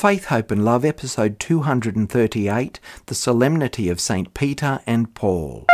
Faith, 0.00 0.24
Hope 0.28 0.50
and 0.50 0.64
Love, 0.64 0.82
episode 0.82 1.38
238 1.38 2.80
The 3.04 3.14
Solemnity 3.14 3.90
of 3.90 4.00
St. 4.00 4.32
Peter 4.32 4.80
and 4.86 5.14
Paul. 5.14 5.66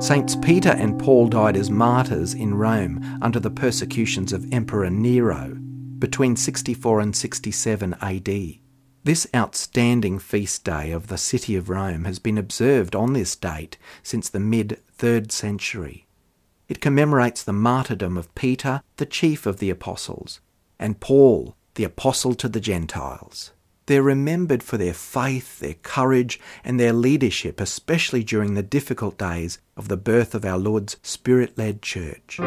Saints 0.00 0.34
Peter 0.36 0.70
and 0.70 0.98
Paul 0.98 1.28
died 1.28 1.58
as 1.58 1.68
martyrs 1.68 2.32
in 2.32 2.54
Rome 2.54 3.18
under 3.20 3.38
the 3.38 3.50
persecutions 3.50 4.32
of 4.32 4.50
Emperor 4.50 4.88
Nero 4.88 5.58
between 5.98 6.34
64 6.34 7.00
and 7.00 7.14
67 7.14 7.94
AD. 8.00 8.30
This 9.04 9.26
outstanding 9.36 10.20
feast 10.20 10.64
day 10.64 10.90
of 10.90 11.08
the 11.08 11.18
city 11.18 11.54
of 11.54 11.68
Rome 11.68 12.04
has 12.04 12.18
been 12.18 12.38
observed 12.38 12.96
on 12.96 13.12
this 13.12 13.36
date 13.36 13.76
since 14.02 14.30
the 14.30 14.40
mid 14.40 14.80
3rd 14.96 15.30
century. 15.30 16.06
It 16.68 16.80
commemorates 16.80 17.42
the 17.42 17.52
martyrdom 17.52 18.16
of 18.16 18.34
Peter, 18.34 18.82
the 18.96 19.06
chief 19.06 19.46
of 19.46 19.58
the 19.58 19.70
apostles, 19.70 20.40
and 20.78 21.00
Paul, 21.00 21.56
the 21.74 21.84
apostle 21.84 22.34
to 22.36 22.48
the 22.48 22.60
Gentiles. 22.60 23.52
They're 23.86 24.02
remembered 24.02 24.62
for 24.62 24.78
their 24.78 24.94
faith, 24.94 25.58
their 25.58 25.74
courage, 25.74 26.38
and 26.64 26.78
their 26.78 26.92
leadership, 26.92 27.60
especially 27.60 28.22
during 28.22 28.54
the 28.54 28.62
difficult 28.62 29.18
days 29.18 29.58
of 29.76 29.88
the 29.88 29.96
birth 29.96 30.34
of 30.34 30.44
our 30.44 30.58
Lord's 30.58 30.96
Spirit 31.02 31.58
led 31.58 31.82
church. 31.82 32.38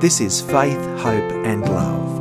This 0.00 0.20
is 0.20 0.40
Faith, 0.40 0.80
Hope, 1.00 1.32
and 1.44 1.62
Love. 1.62 2.18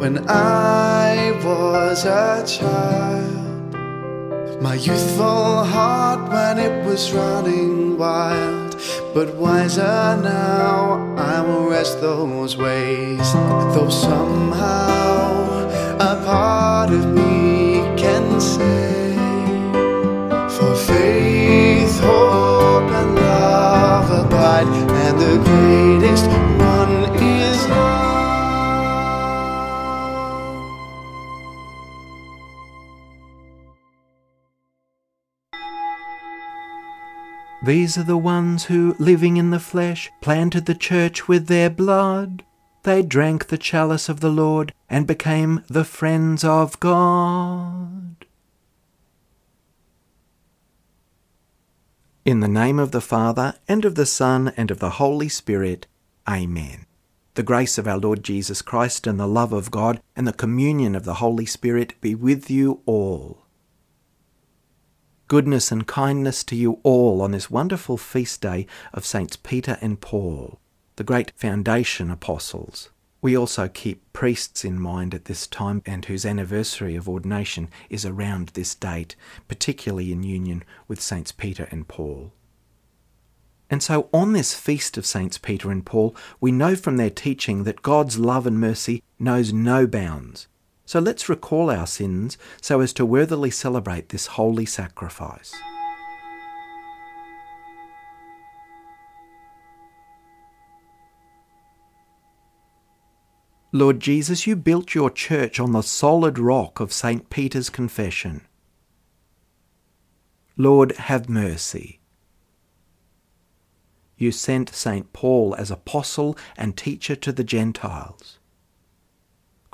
When 0.00 0.28
I 0.28 0.93
was 1.54 2.04
a 2.04 2.44
child, 2.46 3.74
my 4.60 4.74
youthful 4.74 5.64
heart 5.64 6.30
when 6.30 6.58
it 6.58 6.84
was 6.84 7.12
running 7.12 7.96
wild, 7.96 8.76
but 9.14 9.34
wiser 9.36 10.18
now 10.22 11.14
I 11.16 11.40
will 11.40 11.68
rest 11.68 12.00
those 12.00 12.56
ways, 12.56 13.32
though 13.74 13.88
somehow 13.88 15.28
a 16.10 16.14
part 16.24 16.90
of 16.90 17.04
me 17.12 17.82
can 17.96 18.40
say, 18.40 18.93
These 37.64 37.96
are 37.96 38.04
the 38.04 38.18
ones 38.18 38.64
who, 38.64 38.94
living 38.98 39.38
in 39.38 39.48
the 39.48 39.58
flesh, 39.58 40.10
planted 40.20 40.66
the 40.66 40.74
church 40.74 41.28
with 41.28 41.46
their 41.46 41.70
blood. 41.70 42.44
They 42.82 43.00
drank 43.00 43.46
the 43.46 43.56
chalice 43.56 44.10
of 44.10 44.20
the 44.20 44.28
Lord 44.28 44.74
and 44.90 45.06
became 45.06 45.64
the 45.68 45.84
friends 45.84 46.44
of 46.44 46.78
God. 46.78 48.26
In 52.26 52.40
the 52.40 52.48
name 52.48 52.78
of 52.78 52.90
the 52.90 53.00
Father, 53.00 53.54
and 53.66 53.86
of 53.86 53.94
the 53.94 54.04
Son, 54.04 54.52
and 54.58 54.70
of 54.70 54.78
the 54.78 55.00
Holy 55.00 55.30
Spirit, 55.30 55.86
Amen. 56.28 56.84
The 57.32 57.42
grace 57.42 57.78
of 57.78 57.88
our 57.88 57.98
Lord 57.98 58.22
Jesus 58.22 58.60
Christ, 58.60 59.06
and 59.06 59.18
the 59.18 59.26
love 59.26 59.54
of 59.54 59.70
God, 59.70 60.02
and 60.14 60.28
the 60.28 60.34
communion 60.34 60.94
of 60.94 61.04
the 61.04 61.14
Holy 61.14 61.46
Spirit 61.46 61.98
be 62.02 62.14
with 62.14 62.50
you 62.50 62.82
all 62.84 63.43
goodness 65.26 65.72
and 65.72 65.86
kindness 65.86 66.44
to 66.44 66.56
you 66.56 66.80
all 66.82 67.22
on 67.22 67.30
this 67.30 67.50
wonderful 67.50 67.96
feast 67.96 68.40
day 68.40 68.66
of 68.92 69.06
Saints 69.06 69.36
Peter 69.36 69.78
and 69.80 70.00
Paul, 70.00 70.58
the 70.96 71.04
great 71.04 71.32
foundation 71.36 72.10
apostles. 72.10 72.90
We 73.22 73.36
also 73.36 73.68
keep 73.68 74.12
priests 74.12 74.66
in 74.66 74.78
mind 74.78 75.14
at 75.14 75.24
this 75.24 75.46
time 75.46 75.82
and 75.86 76.04
whose 76.04 76.26
anniversary 76.26 76.94
of 76.94 77.08
ordination 77.08 77.68
is 77.88 78.04
around 78.04 78.48
this 78.48 78.74
date, 78.74 79.16
particularly 79.48 80.12
in 80.12 80.22
union 80.22 80.62
with 80.88 81.00
Saints 81.00 81.32
Peter 81.32 81.66
and 81.70 81.88
Paul. 81.88 82.32
And 83.70 83.82
so, 83.82 84.10
on 84.12 84.34
this 84.34 84.54
feast 84.54 84.98
of 84.98 85.06
Saints 85.06 85.38
Peter 85.38 85.70
and 85.70 85.86
Paul, 85.86 86.14
we 86.38 86.52
know 86.52 86.76
from 86.76 86.98
their 86.98 87.08
teaching 87.08 87.64
that 87.64 87.80
God's 87.80 88.18
love 88.18 88.46
and 88.46 88.60
mercy 88.60 89.02
knows 89.18 89.54
no 89.54 89.86
bounds, 89.86 90.46
so 90.84 91.00
let's 91.00 91.28
recall 91.28 91.70
our 91.70 91.86
sins 91.86 92.36
so 92.60 92.80
as 92.80 92.92
to 92.94 93.06
worthily 93.06 93.50
celebrate 93.50 94.10
this 94.10 94.26
holy 94.26 94.66
sacrifice. 94.66 95.54
Lord 103.72 103.98
Jesus, 103.98 104.46
you 104.46 104.54
built 104.54 104.94
your 104.94 105.10
church 105.10 105.58
on 105.58 105.72
the 105.72 105.82
solid 105.82 106.38
rock 106.38 106.78
of 106.78 106.92
St. 106.92 107.28
Peter's 107.28 107.70
Confession. 107.70 108.42
Lord, 110.56 110.92
have 110.92 111.28
mercy. 111.28 111.98
You 114.16 114.30
sent 114.30 114.72
St. 114.72 115.12
Paul 115.12 115.56
as 115.56 115.72
apostle 115.72 116.38
and 116.56 116.76
teacher 116.76 117.16
to 117.16 117.32
the 117.32 117.42
Gentiles. 117.42 118.38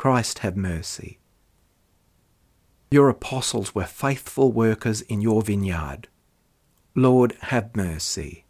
Christ 0.00 0.38
have 0.38 0.56
mercy. 0.56 1.18
Your 2.90 3.10
apostles 3.10 3.74
were 3.74 3.84
faithful 3.84 4.50
workers 4.50 5.02
in 5.02 5.20
your 5.20 5.42
vineyard. 5.42 6.08
Lord, 6.94 7.36
have 7.42 7.76
mercy. 7.76 8.46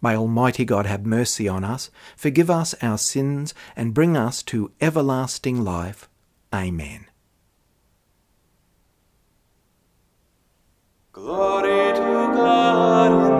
May 0.00 0.16
Almighty 0.16 0.64
God 0.64 0.86
have 0.86 1.04
mercy 1.04 1.48
on 1.48 1.64
us, 1.64 1.90
forgive 2.16 2.48
us 2.48 2.74
our 2.80 2.96
sins, 2.96 3.52
and 3.76 3.92
bring 3.92 4.16
us 4.16 4.42
to 4.44 4.72
everlasting 4.80 5.62
life. 5.62 6.08
Amen. 6.54 7.04
Glory 11.12 11.92
to 11.92 12.32
God 12.34 13.31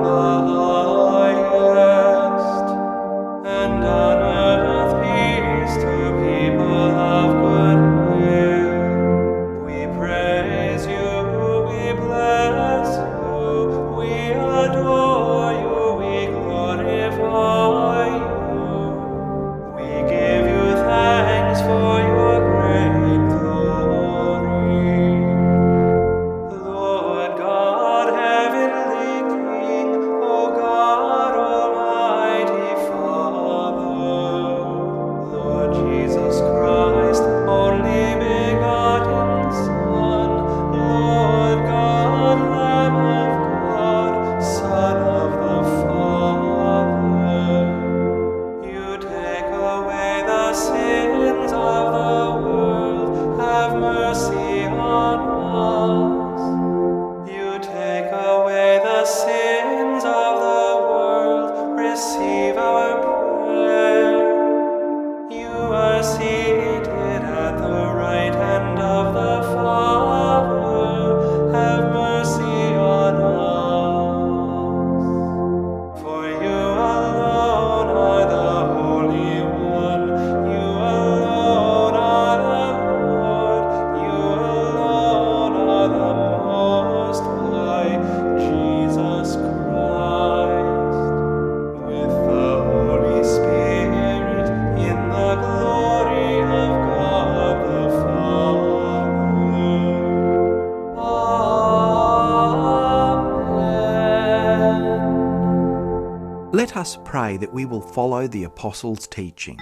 us 106.82 106.98
pray 107.04 107.36
that 107.36 107.54
we 107.54 107.64
will 107.64 107.80
follow 107.80 108.26
the 108.26 108.42
Apostles' 108.42 109.06
teaching. 109.06 109.56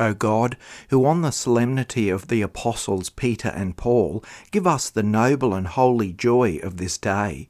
O 0.00 0.14
God, 0.14 0.56
who 0.90 1.06
on 1.06 1.22
the 1.22 1.30
solemnity 1.30 2.10
of 2.10 2.26
the 2.26 2.42
Apostles 2.42 3.08
Peter 3.08 3.50
and 3.50 3.76
Paul 3.76 4.24
give 4.50 4.66
us 4.66 4.90
the 4.90 5.04
noble 5.04 5.54
and 5.54 5.68
holy 5.68 6.12
joy 6.12 6.58
of 6.60 6.78
this 6.78 6.98
day, 6.98 7.48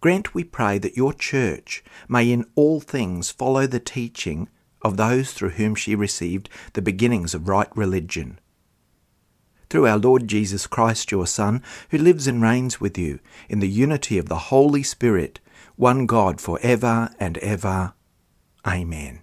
grant, 0.00 0.36
we 0.36 0.44
pray, 0.44 0.78
that 0.78 0.96
your 0.96 1.12
Church 1.12 1.82
may 2.08 2.30
in 2.30 2.46
all 2.54 2.78
things 2.78 3.32
follow 3.32 3.66
the 3.66 3.80
teaching 3.80 4.48
of 4.82 4.96
those 4.96 5.32
through 5.32 5.50
whom 5.58 5.74
she 5.74 5.96
received 5.96 6.48
the 6.74 6.82
beginnings 6.82 7.34
of 7.34 7.48
right 7.48 7.76
religion. 7.76 8.38
Through 9.70 9.86
our 9.86 9.98
Lord 9.98 10.28
Jesus 10.28 10.66
Christ, 10.66 11.10
your 11.10 11.26
Son, 11.26 11.62
who 11.90 11.98
lives 11.98 12.26
and 12.26 12.40
reigns 12.40 12.80
with 12.80 12.96
you 12.96 13.18
in 13.48 13.60
the 13.60 13.68
unity 13.68 14.16
of 14.16 14.28
the 14.28 14.48
Holy 14.50 14.82
Spirit, 14.82 15.40
one 15.76 16.06
God 16.06 16.40
for 16.40 16.58
ever 16.62 17.10
and 17.20 17.36
ever. 17.38 17.92
Amen. 18.66 19.20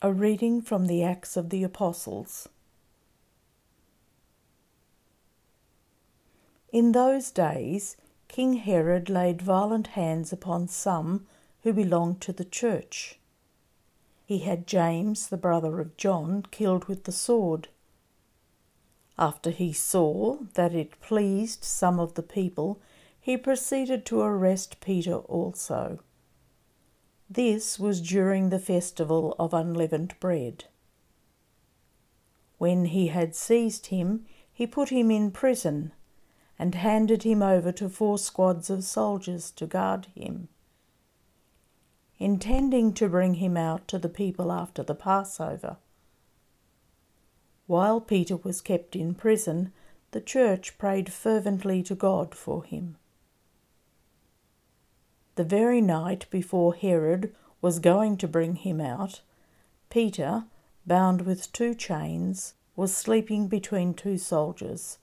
A 0.00 0.12
reading 0.12 0.62
from 0.62 0.86
the 0.86 1.02
Acts 1.02 1.36
of 1.36 1.50
the 1.50 1.62
Apostles. 1.62 2.48
In 6.70 6.92
those 6.92 7.30
days, 7.30 7.96
King 8.28 8.54
Herod 8.54 9.08
laid 9.08 9.42
violent 9.42 9.88
hands 9.88 10.32
upon 10.32 10.68
some 10.68 11.26
who 11.62 11.72
belonged 11.72 12.20
to 12.22 12.32
the 12.32 12.44
church. 12.44 13.17
He 14.28 14.40
had 14.40 14.66
James, 14.66 15.28
the 15.28 15.38
brother 15.38 15.80
of 15.80 15.96
John, 15.96 16.44
killed 16.50 16.84
with 16.84 17.04
the 17.04 17.12
sword. 17.12 17.68
After 19.18 19.48
he 19.48 19.72
saw 19.72 20.40
that 20.52 20.74
it 20.74 21.00
pleased 21.00 21.64
some 21.64 21.98
of 21.98 22.12
the 22.12 22.22
people, 22.22 22.78
he 23.18 23.38
proceeded 23.38 24.04
to 24.04 24.20
arrest 24.20 24.80
Peter 24.80 25.14
also. 25.14 26.00
This 27.30 27.78
was 27.78 28.02
during 28.02 28.50
the 28.50 28.58
festival 28.58 29.34
of 29.38 29.54
unleavened 29.54 30.14
bread. 30.20 30.66
When 32.58 32.84
he 32.84 33.06
had 33.06 33.34
seized 33.34 33.86
him, 33.86 34.26
he 34.52 34.66
put 34.66 34.90
him 34.90 35.10
in 35.10 35.30
prison 35.30 35.92
and 36.58 36.74
handed 36.74 37.22
him 37.22 37.42
over 37.42 37.72
to 37.72 37.88
four 37.88 38.18
squads 38.18 38.68
of 38.68 38.84
soldiers 38.84 39.50
to 39.52 39.66
guard 39.66 40.08
him, 40.14 40.50
intending 42.18 42.92
to 42.92 43.08
bring 43.08 43.34
him 43.34 43.56
out 43.56 43.86
to 43.88 43.98
the 43.98 44.08
people 44.08 44.50
after 44.50 44.82
the 44.82 44.94
Passover. 44.94 45.76
While 47.66 48.00
Peter 48.00 48.36
was 48.36 48.60
kept 48.60 48.96
in 48.96 49.14
prison, 49.14 49.72
the 50.10 50.20
church 50.20 50.78
prayed 50.78 51.12
fervently 51.12 51.82
to 51.82 51.94
God 51.94 52.34
for 52.34 52.64
him. 52.64 52.96
The 55.34 55.44
very 55.44 55.80
night 55.80 56.26
before 56.30 56.74
Herod 56.74 57.34
was 57.60 57.78
going 57.78 58.16
to 58.16 58.26
bring 58.26 58.56
him 58.56 58.80
out, 58.80 59.20
Peter, 59.90 60.44
bound 60.86 61.22
with 61.22 61.52
two 61.52 61.74
chains, 61.74 62.54
was 62.74 62.96
sleeping 62.96 63.48
between 63.48 63.94
two 63.94 64.18
soldiers, 64.18 64.98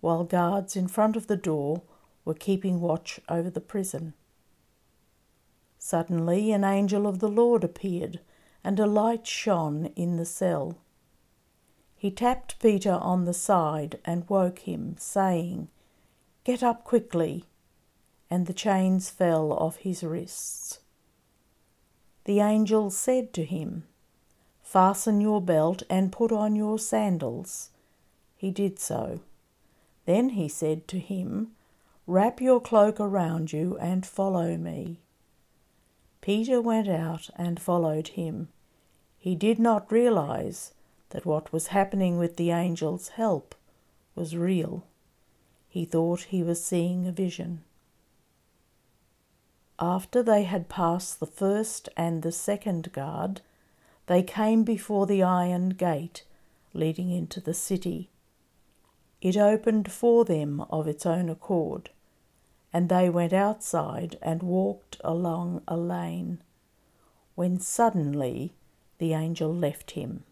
while 0.00 0.24
guards 0.24 0.76
in 0.76 0.88
front 0.88 1.16
of 1.16 1.26
the 1.26 1.36
door 1.36 1.82
were 2.24 2.34
keeping 2.34 2.80
watch 2.80 3.18
over 3.28 3.50
the 3.50 3.60
prison. 3.60 4.14
Suddenly 5.82 6.52
an 6.52 6.62
angel 6.62 7.08
of 7.08 7.18
the 7.18 7.28
Lord 7.28 7.64
appeared, 7.64 8.20
and 8.62 8.78
a 8.78 8.86
light 8.86 9.26
shone 9.26 9.86
in 9.96 10.16
the 10.16 10.24
cell. 10.24 10.76
He 11.96 12.12
tapped 12.12 12.60
Peter 12.60 12.92
on 12.92 13.24
the 13.24 13.34
side 13.34 13.98
and 14.04 14.28
woke 14.28 14.60
him, 14.60 14.94
saying, 14.98 15.68
Get 16.44 16.62
up 16.62 16.84
quickly 16.84 17.46
and 18.30 18.46
the 18.46 18.54
chains 18.54 19.10
fell 19.10 19.52
off 19.52 19.76
his 19.78 20.04
wrists. 20.04 20.78
The 22.24 22.40
angel 22.40 22.90
said 22.90 23.32
to 23.32 23.44
him, 23.44 23.84
Fasten 24.62 25.20
your 25.20 25.42
belt 25.42 25.82
and 25.90 26.12
put 26.12 26.30
on 26.30 26.54
your 26.54 26.78
sandals. 26.78 27.70
He 28.36 28.52
did 28.52 28.78
so. 28.78 29.20
Then 30.06 30.30
he 30.30 30.48
said 30.48 30.86
to 30.88 31.00
him, 31.00 31.52
Wrap 32.06 32.40
your 32.40 32.60
cloak 32.60 33.00
around 33.00 33.52
you 33.52 33.76
and 33.78 34.06
follow 34.06 34.56
me. 34.56 35.00
Peter 36.20 36.60
went 36.60 36.88
out 36.88 37.30
and 37.36 37.60
followed 37.60 38.08
him. 38.08 38.48
He 39.18 39.34
did 39.34 39.58
not 39.58 39.90
realize 39.90 40.72
that 41.10 41.26
what 41.26 41.52
was 41.52 41.68
happening 41.68 42.18
with 42.18 42.36
the 42.36 42.50
angel's 42.50 43.08
help 43.08 43.54
was 44.14 44.36
real. 44.36 44.84
He 45.68 45.84
thought 45.84 46.22
he 46.22 46.42
was 46.42 46.64
seeing 46.64 47.06
a 47.06 47.12
vision. 47.12 47.62
After 49.78 50.22
they 50.22 50.42
had 50.42 50.68
passed 50.68 51.20
the 51.20 51.26
first 51.26 51.88
and 51.96 52.22
the 52.22 52.32
second 52.32 52.92
guard, 52.92 53.40
they 54.06 54.22
came 54.22 54.62
before 54.62 55.06
the 55.06 55.22
iron 55.22 55.70
gate 55.70 56.24
leading 56.74 57.10
into 57.10 57.40
the 57.40 57.54
city. 57.54 58.10
It 59.20 59.36
opened 59.36 59.90
for 59.90 60.24
them 60.24 60.60
of 60.70 60.86
its 60.86 61.06
own 61.06 61.28
accord, 61.28 61.90
and 62.72 62.88
they 62.88 63.10
went 63.10 63.32
outside 63.32 64.16
and 64.22 64.42
walked 64.42 64.96
along 65.02 65.62
a 65.66 65.76
lane, 65.76 66.40
when 67.34 67.58
suddenly 67.58 68.52
the 68.98 69.12
angel 69.12 69.54
left 69.54 69.92
him. 69.92 70.22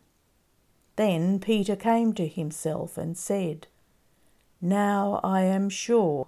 Then 0.97 1.39
Peter 1.41 1.77
came 1.77 2.13
to 2.15 2.27
himself 2.27 2.99
and 2.99 3.17
said, 3.17 3.67
Now 4.61 5.21
I 5.23 5.43
am 5.43 5.69
sure 5.69 6.27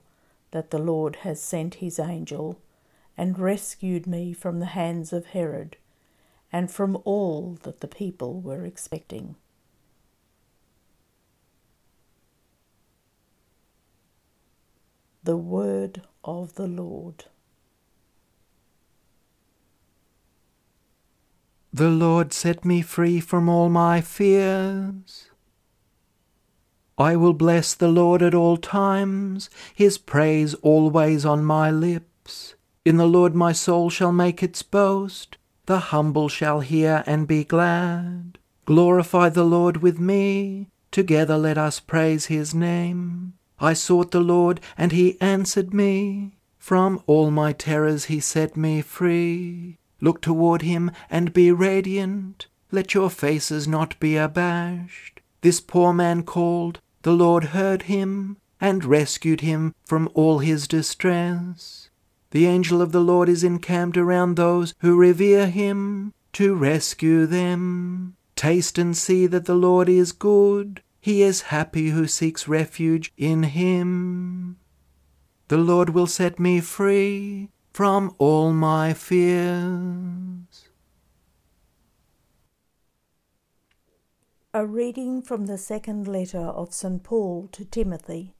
that 0.52 0.70
the 0.70 0.78
Lord 0.78 1.16
has 1.16 1.40
sent 1.40 1.76
his 1.76 1.98
angel 1.98 2.56
and 3.16 3.38
rescued 3.38 4.06
me 4.06 4.32
from 4.32 4.60
the 4.60 4.66
hands 4.66 5.12
of 5.12 5.26
Herod 5.26 5.76
and 6.52 6.70
from 6.70 7.00
all 7.04 7.58
that 7.62 7.80
the 7.80 7.88
people 7.88 8.40
were 8.40 8.64
expecting. 8.64 9.36
The 15.22 15.36
Word 15.36 16.00
of 16.24 16.54
the 16.54 16.66
Lord. 16.66 17.26
The 21.72 21.90
Lord 21.90 22.32
set 22.32 22.64
me 22.64 22.80
free 22.80 23.20
from 23.20 23.48
all 23.48 23.68
my 23.68 24.00
fears. 24.00 25.30
I 26.96 27.16
will 27.16 27.34
bless 27.34 27.74
the 27.74 27.88
Lord 27.88 28.22
at 28.22 28.34
all 28.34 28.56
times, 28.56 29.50
his 29.74 29.98
praise 29.98 30.54
always 30.54 31.24
on 31.24 31.44
my 31.44 31.70
lips. 31.70 32.54
In 32.84 32.96
the 32.96 33.06
Lord 33.06 33.34
my 33.34 33.52
soul 33.52 33.90
shall 33.90 34.12
make 34.12 34.42
its 34.42 34.62
boast. 34.62 35.36
The 35.66 35.78
humble 35.78 36.28
shall 36.28 36.60
hear 36.60 37.04
and 37.06 37.28
be 37.28 37.44
glad. 37.44 38.38
Glorify 38.64 39.28
the 39.28 39.44
Lord 39.44 39.78
with 39.78 40.00
me. 40.00 40.68
Together 40.90 41.36
let 41.36 41.58
us 41.58 41.78
praise 41.78 42.26
his 42.26 42.54
name. 42.54 43.34
I 43.60 43.74
sought 43.74 44.10
the 44.10 44.20
Lord, 44.20 44.60
and 44.78 44.92
he 44.92 45.20
answered 45.20 45.74
me. 45.74 46.32
From 46.58 47.02
all 47.06 47.30
my 47.30 47.52
terrors 47.52 48.06
he 48.06 48.20
set 48.20 48.56
me 48.56 48.80
free. 48.80 49.78
Look 50.00 50.22
toward 50.22 50.62
him 50.62 50.90
and 51.10 51.32
be 51.32 51.52
radiant. 51.52 52.46
Let 52.70 52.94
your 52.94 53.10
faces 53.10 53.68
not 53.68 53.98
be 54.00 54.16
abashed. 54.16 55.20
This 55.42 55.60
poor 55.60 55.92
man 55.92 56.22
called, 56.22 56.80
the 57.02 57.12
Lord 57.12 57.44
heard 57.44 57.82
him, 57.82 58.36
and 58.60 58.84
rescued 58.84 59.40
him 59.40 59.74
from 59.84 60.08
all 60.14 60.38
his 60.38 60.68
distress. 60.68 61.88
The 62.30 62.46
angel 62.46 62.80
of 62.80 62.92
the 62.92 63.00
Lord 63.00 63.28
is 63.28 63.42
encamped 63.42 63.96
around 63.96 64.36
those 64.36 64.74
who 64.78 64.96
revere 64.96 65.48
him 65.48 66.12
to 66.34 66.54
rescue 66.54 67.26
them. 67.26 68.16
Taste 68.36 68.78
and 68.78 68.96
see 68.96 69.26
that 69.26 69.46
the 69.46 69.54
Lord 69.54 69.88
is 69.88 70.12
good. 70.12 70.82
He 71.00 71.22
is 71.22 71.42
happy 71.42 71.90
who 71.90 72.06
seeks 72.06 72.46
refuge 72.46 73.12
in 73.16 73.44
him. 73.44 74.58
The 75.48 75.56
Lord 75.56 75.90
will 75.90 76.06
set 76.06 76.38
me 76.38 76.60
free 76.60 77.48
from 77.72 78.14
all 78.18 78.52
my 78.52 78.92
fears. 78.92 80.68
A 84.52 84.66
reading 84.66 85.22
from 85.22 85.46
the 85.46 85.56
second 85.56 86.06
letter 86.06 86.38
of 86.38 86.74
St. 86.74 87.02
Paul 87.02 87.48
to 87.52 87.64
Timothy. 87.64 88.34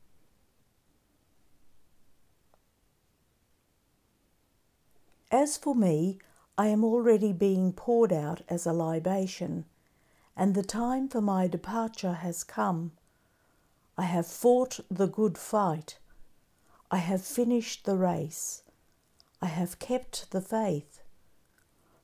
As 5.31 5.57
for 5.57 5.75
me, 5.75 6.19
I 6.59 6.67
am 6.67 6.85
already 6.85 7.33
being 7.33 7.73
poured 7.73 8.12
out 8.12 8.43
as 8.49 8.67
a 8.67 8.73
libation, 8.73 9.64
and 10.40 10.54
the 10.54 10.62
time 10.62 11.06
for 11.06 11.20
my 11.20 11.47
departure 11.47 12.14
has 12.14 12.42
come. 12.42 12.92
I 13.99 14.04
have 14.04 14.26
fought 14.26 14.80
the 14.90 15.06
good 15.06 15.37
fight. 15.37 15.99
I 16.90 16.97
have 16.97 17.20
finished 17.20 17.85
the 17.85 17.99
race. 17.99 18.62
I 19.42 19.49
have 19.49 19.78
kept 19.78 20.30
the 20.30 20.40
faith. 20.40 21.02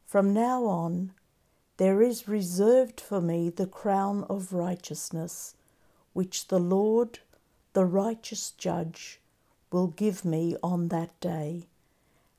From 0.05 0.35
now 0.35 0.67
on, 0.67 1.13
There 1.79 2.03
is 2.03 2.29
reserved 2.29 3.01
for 3.01 3.23
me 3.23 3.49
the 3.49 3.67
crown 3.67 4.25
of 4.25 4.53
righteousness, 4.53 5.55
which 6.13 6.49
the 6.49 6.61
Lord, 6.61 7.21
the 7.73 7.87
righteous 7.87 8.51
judge, 8.51 9.19
will 9.73 9.87
give 9.87 10.27
me 10.27 10.59
on 10.63 10.89
that 10.89 11.19
day, 11.21 11.69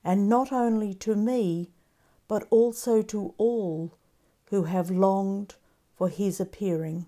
and 0.03 0.29
not 0.29 0.51
only 0.51 0.93
to 0.93 1.15
me, 1.15 1.71
but 2.27 2.45
also 2.51 3.01
to 3.01 3.33
all 3.39 3.97
who 4.51 4.65
have 4.65 4.91
longed 4.91 5.55
for 5.97 6.09
his 6.09 6.39
appearing. 6.39 7.07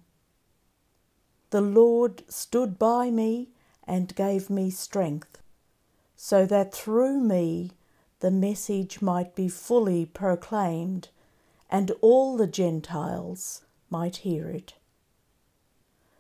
The 1.52 1.62
Lord 1.62 2.24
stood 2.28 2.78
by 2.78 3.10
me 3.10 3.50
and 3.88 4.16
gave 4.16 4.50
me 4.50 4.70
strength, 4.70 5.40
so 6.16 6.46
that 6.46 6.74
through 6.74 7.20
me 7.20 7.72
the 8.20 8.32
message 8.32 9.02
might 9.02 9.36
be 9.36 9.48
fully 9.48 10.06
proclaimed 10.06 11.10
and 11.70 11.92
all 12.02 12.36
the 12.36 12.48
Gentiles 12.48 13.62
might 13.90 14.18
hear 14.18 14.50
it. 14.50 14.74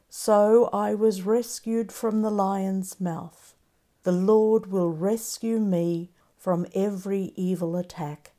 So 0.10 0.70
I 0.74 0.96
was 0.96 1.24
rescued 1.24 1.92
from 1.92 2.22
the 2.22 2.32
lion's 2.32 3.00
mouth. 3.00 3.56
The 4.04 4.12
Lord 4.12 4.68
will 4.68 4.92
rescue 4.92 5.60
me 5.60 6.10
from 6.38 6.66
every 6.74 7.34
evil 7.36 7.76
attack 7.76 8.32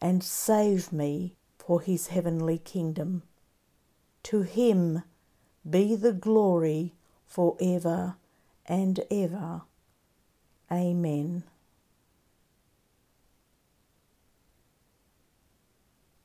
and 0.00 0.22
save 0.22 0.92
me 0.92 1.34
for 1.58 1.80
his 1.80 2.06
heavenly 2.08 2.58
kingdom. 2.58 3.22
To 4.24 4.42
him 4.42 5.02
be 5.68 5.96
the 5.96 6.12
glory 6.12 6.94
for 7.26 7.56
ever 7.60 8.16
and 8.66 9.00
ever. 9.10 9.62
Amen. 10.70 11.44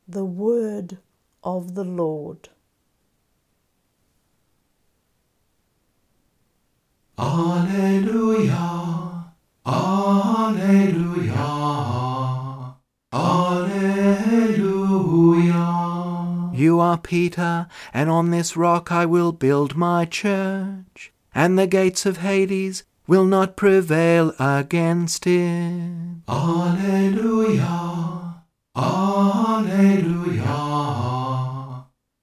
The 0.08 0.26
word 0.26 1.00
of 1.44 1.74
the 1.76 1.84
Lord. 1.84 2.50
Alleluia, 7.18 8.56
Alleluia, 9.66 10.76
Alleluia. 13.12 14.75
You 16.56 16.80
are 16.80 16.98
Peter, 16.98 17.68
and 17.94 18.10
on 18.10 18.32
this 18.32 18.56
rock 18.56 18.90
I 18.90 19.06
will 19.06 19.34
build 19.34 19.76
my 19.76 20.06
church, 20.06 21.12
and 21.34 21.60
the 21.60 21.68
gates 21.68 22.06
of 22.06 22.20
Hades 22.20 22.86
will 23.08 23.26
not 23.26 23.58
prevail 23.58 24.34
against 24.40 25.28
it. 25.28 26.22
Alleluia, 26.30 27.76
Alleluia, 28.74 30.46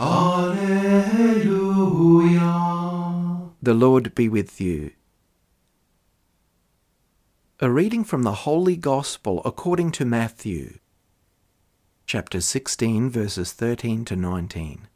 Alleluia. 0.00 1.42
The 3.62 3.74
Lord 3.74 4.14
be 4.14 4.30
with 4.30 4.62
you. 4.62 4.92
A 7.60 7.70
reading 7.70 8.02
from 8.02 8.22
the 8.22 8.32
Holy 8.32 8.76
Gospel 8.76 9.42
according 9.44 9.92
to 9.92 10.06
Matthew, 10.06 10.78
chapter 12.12 12.42
16, 12.42 13.08
verses 13.08 13.52
13 13.52 14.04
to 14.04 14.14
19. 14.14 14.86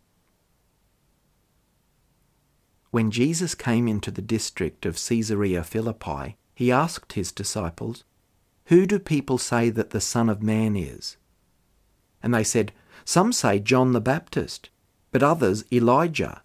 When 2.90 3.11
Jesus 3.11 3.54
came 3.54 3.88
into 3.88 4.11
the 4.11 4.20
district 4.20 4.85
of 4.85 5.02
Caesarea 5.02 5.64
Philippi, 5.64 6.37
he 6.54 6.70
asked 6.70 7.14
his 7.14 7.32
disciples, 7.32 8.04
Who 8.66 8.85
do 8.85 8.99
people 8.99 9.38
say 9.38 9.70
that 9.70 9.92
the 9.92 10.00
Son 10.02 10.28
of 10.28 10.42
Man 10.42 10.76
is? 10.76 11.16
And 12.23 12.35
they 12.35 12.44
said, 12.44 12.73
Some 13.06 13.32
say 13.32 13.61
John 13.61 13.92
the 13.92 14.00
Baptist, 14.02 14.68
but 15.11 15.23
others 15.23 15.64
Elijah, 15.73 16.42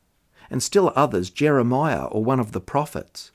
and 0.49 0.63
still 0.63 0.93
others 0.95 1.29
Jeremiah 1.29 2.05
or 2.05 2.23
one 2.23 2.39
of 2.39 2.53
the 2.53 2.61
prophets. 2.61 3.33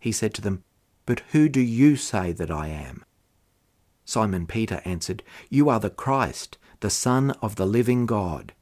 He 0.00 0.10
said 0.10 0.34
to 0.34 0.42
them, 0.42 0.64
But 1.06 1.20
who 1.30 1.48
do 1.48 1.60
you 1.60 1.94
say 1.94 2.32
that 2.32 2.50
I 2.50 2.66
am? 2.66 3.04
Simon 4.04 4.46
Peter 4.46 4.80
answered, 4.84 5.22
You 5.48 5.68
are 5.68 5.80
the 5.80 5.90
Christ, 5.90 6.58
the 6.80 6.90
Son 6.90 7.30
of 7.42 7.56
the 7.56 7.66
living 7.66 8.06
God. 8.06 8.52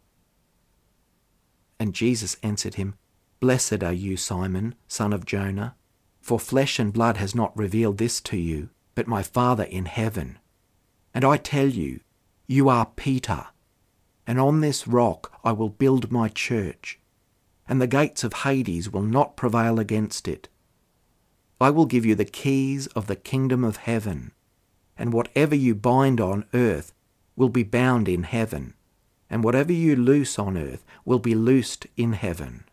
And 1.79 1.95
Jesus 1.95 2.37
answered 2.43 2.75
him, 2.75 2.95
Blessed 3.41 3.83
are 3.83 3.93
you, 3.93 4.19
Simon, 4.19 4.75
son 4.87 5.15
of 5.15 5.25
Jonah, 5.25 5.75
for 6.21 6.39
flesh 6.39 6.79
and 6.79 6.93
blood 6.93 7.17
has 7.17 7.35
not 7.35 7.57
revealed 7.57 7.97
this 7.97 8.21
to 8.21 8.37
you, 8.37 8.69
but 8.95 9.07
my 9.07 9.23
Father 9.23 9.65
in 9.65 9.87
heaven. 9.87 10.39
And 11.15 11.25
I 11.25 11.39
tell 11.39 11.69
you, 11.69 12.01
you 12.47 12.69
are 12.69 12.85
Peter, 12.97 13.47
and 14.27 14.39
on 14.39 14.61
this 14.61 14.87
rock 14.87 15.41
I 15.43 15.53
will 15.53 15.71
build 15.71 16.13
my 16.13 16.29
church, 16.29 17.01
and 17.67 17.81
the 17.81 17.87
gates 17.87 18.23
of 18.25 18.35
Hades 18.35 18.91
will 18.91 19.03
not 19.03 19.37
prevail 19.37 19.81
against 19.81 20.29
it. 20.29 20.49
I 21.61 21.71
will 21.71 21.87
give 21.87 22.05
you 22.05 22.15
the 22.15 22.25
keys 22.27 22.89
of 22.89 23.07
the 23.07 23.17
kingdom 23.17 23.65
of 23.65 23.79
heaven, 23.79 24.33
and 25.01 25.15
whatever 25.15 25.55
you 25.55 25.75
bind 25.75 26.21
on 26.21 26.45
earth 26.53 26.93
will 27.35 27.49
be 27.49 27.63
bound 27.63 28.07
in 28.07 28.23
heaven, 28.23 28.75
and 29.31 29.43
whatever 29.43 29.73
you 29.73 29.97
loose 29.97 30.39
on 30.39 30.59
earth 30.59 30.85
will 31.07 31.19
be 31.19 31.35
loosed 31.35 31.87
in 31.97 32.13
heaven. 32.13 32.65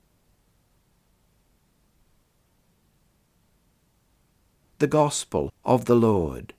The 4.79 4.88
Gospel 4.88 5.53
of 5.63 5.86
the 5.86 5.96
Lord. 5.96 6.53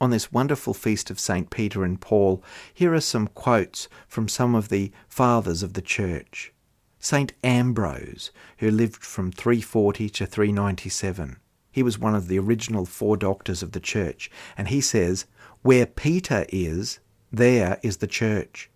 On 0.00 0.10
this 0.10 0.32
wonderful 0.32 0.74
feast 0.74 1.10
of 1.10 1.20
St. 1.20 1.48
Peter 1.48 1.84
and 1.84 2.00
Paul, 2.00 2.42
here 2.74 2.92
are 2.92 3.00
some 3.00 3.28
quotes 3.28 3.88
from 4.08 4.28
some 4.28 4.56
of 4.56 4.68
the 4.68 4.90
fathers 5.08 5.62
of 5.62 5.74
the 5.74 5.80
Church. 5.80 6.52
St. 6.98 7.32
Ambrose, 7.44 8.32
who 8.58 8.68
lived 8.68 9.04
from 9.04 9.30
340 9.30 10.10
to 10.10 10.26
397. 10.26 11.36
He 11.76 11.82
was 11.82 11.98
one 11.98 12.14
of 12.14 12.28
the 12.28 12.38
original 12.38 12.86
four 12.86 13.18
doctors 13.18 13.62
of 13.62 13.72
the 13.72 13.80
Church, 13.80 14.30
and 14.56 14.68
he 14.68 14.80
says, 14.80 15.26
Where 15.60 15.84
Peter 15.84 16.46
is, 16.48 17.00
there 17.30 17.78
is 17.82 17.98
the 17.98 18.06
Church. 18.06 18.70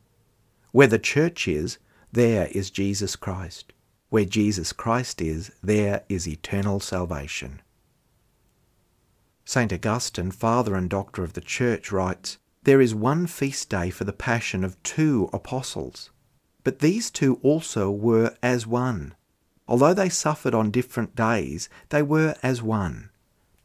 Where 0.73 0.87
the 0.87 0.99
Church 0.99 1.49
is, 1.49 1.79
there 2.13 2.49
is 2.49 2.71
Jesus 2.71 3.17
Christ. 3.17 3.73
Where 4.11 4.27
Jesus 4.27 4.75
Christ 4.75 5.23
is, 5.23 5.51
there 5.63 6.05
is 6.11 6.29
eternal 6.29 6.79
salvation. 6.79 7.63
St. 9.47 9.73
Augustine, 9.73 10.31
father 10.31 10.75
and 10.75 10.91
doctor 10.91 11.25
of 11.25 11.33
the 11.33 11.41
Church, 11.41 11.91
writes 11.91 12.37
There 12.65 12.83
is 12.83 12.95
one 12.95 13.27
feast 13.27 13.71
day 13.71 13.89
for 13.89 14.05
the 14.05 14.13
passion 14.13 14.63
of 14.63 14.83
two 14.83 15.31
apostles, 15.33 16.11
but 16.65 16.81
these 16.81 17.11
two 17.11 17.37
also 17.43 17.91
were 17.91 18.37
as 18.43 18.67
one. 18.67 19.15
Although 19.71 19.95
they 19.95 20.09
suffered 20.09 20.55
on 20.55 20.73
different 20.73 21.15
days, 21.15 21.69
they 21.91 22.03
were 22.03 22.35
as 22.43 22.61
one. 22.61 23.09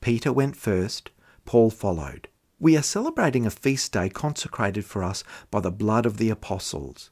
Peter 0.01 0.31
went 0.31 0.55
first, 0.55 1.09
Paul 1.45 1.71
followed. 1.71 2.29
We 2.59 2.77
are 2.77 2.83
celebrating 2.83 3.45
a 3.45 3.49
feast 3.49 3.91
day 3.91 4.07
consecrated 4.09 4.85
for 4.85 5.03
us 5.03 5.23
by 5.49 5.61
the 5.61 5.71
blood 5.71 6.05
of 6.05 6.17
the 6.17 6.29
apostles. 6.29 7.09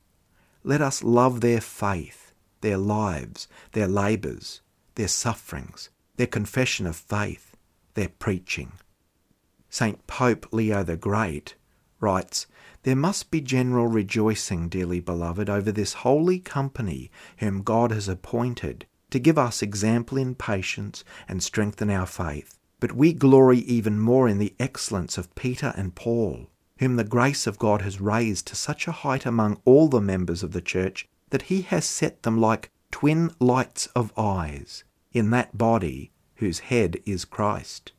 Let 0.63 0.79
us 0.79 1.03
love 1.03 1.41
their 1.41 1.59
faith, 1.59 2.33
their 2.62 2.77
lives, 2.77 3.47
their 3.71 3.88
labours, 3.88 4.62
their 4.93 5.07
sufferings, 5.07 5.89
their 6.17 6.27
confession 6.27 6.85
of 6.85 6.95
faith 6.95 7.53
their 7.95 8.09
preaching. 8.09 8.73
St. 9.69 10.05
Pope 10.07 10.47
Leo 10.51 10.83
the 10.83 10.97
Great 10.97 11.55
writes, 12.03 12.45
There 12.83 12.95
must 12.95 13.31
be 13.31 13.41
general 13.41 13.88
rejoicing, 13.88 14.69
dearly 14.69 15.00
beloved, 15.00 15.50
over 15.50 15.72
this 15.72 15.93
holy 15.93 16.38
company 16.38 17.10
whom 17.38 17.63
God 17.63 17.91
has 17.91 18.07
appointed 18.07 18.86
to 19.10 19.19
give 19.19 19.38
us 19.38 19.62
example 19.62 20.17
in 20.17 20.36
patience 20.36 21.03
and 21.27 21.41
strengthen 21.41 21.89
our 21.89 22.05
faith. 22.05 22.60
But 22.79 22.91
we 22.91 23.13
glory 23.13 23.60
even 23.60 24.00
more 24.00 24.27
in 24.27 24.39
the 24.39 24.53
excellence 24.60 25.17
of 25.17 25.33
Peter 25.36 25.74
and 25.77 25.95
Paul, 25.95 26.50
whom 26.79 26.98
the 26.98 27.03
grace 27.03 27.48
of 27.48 27.57
God 27.57 27.81
has 27.81 28.01
raised 28.01 28.48
to 28.48 28.55
such 28.55 28.88
a 28.88 28.91
height 28.91 29.25
among 29.25 29.62
all 29.65 29.88
the 29.88 30.01
members 30.01 30.43
of 30.43 30.51
the 30.51 30.62
Church 30.62 31.07
that 31.29 31.43
he 31.43 31.62
has 31.62 31.86
set 31.86 32.24
them 32.24 32.39
like 32.39 32.72
twin 32.91 33.31
lights 33.39 33.88
of 33.95 34.12
eyes 34.17 34.83
in 35.13 35.29
that 35.29 35.57
body 35.57 36.12
whose 36.36 36.60
head 36.60 37.00
is 37.05 37.24
Christ. 37.24 37.91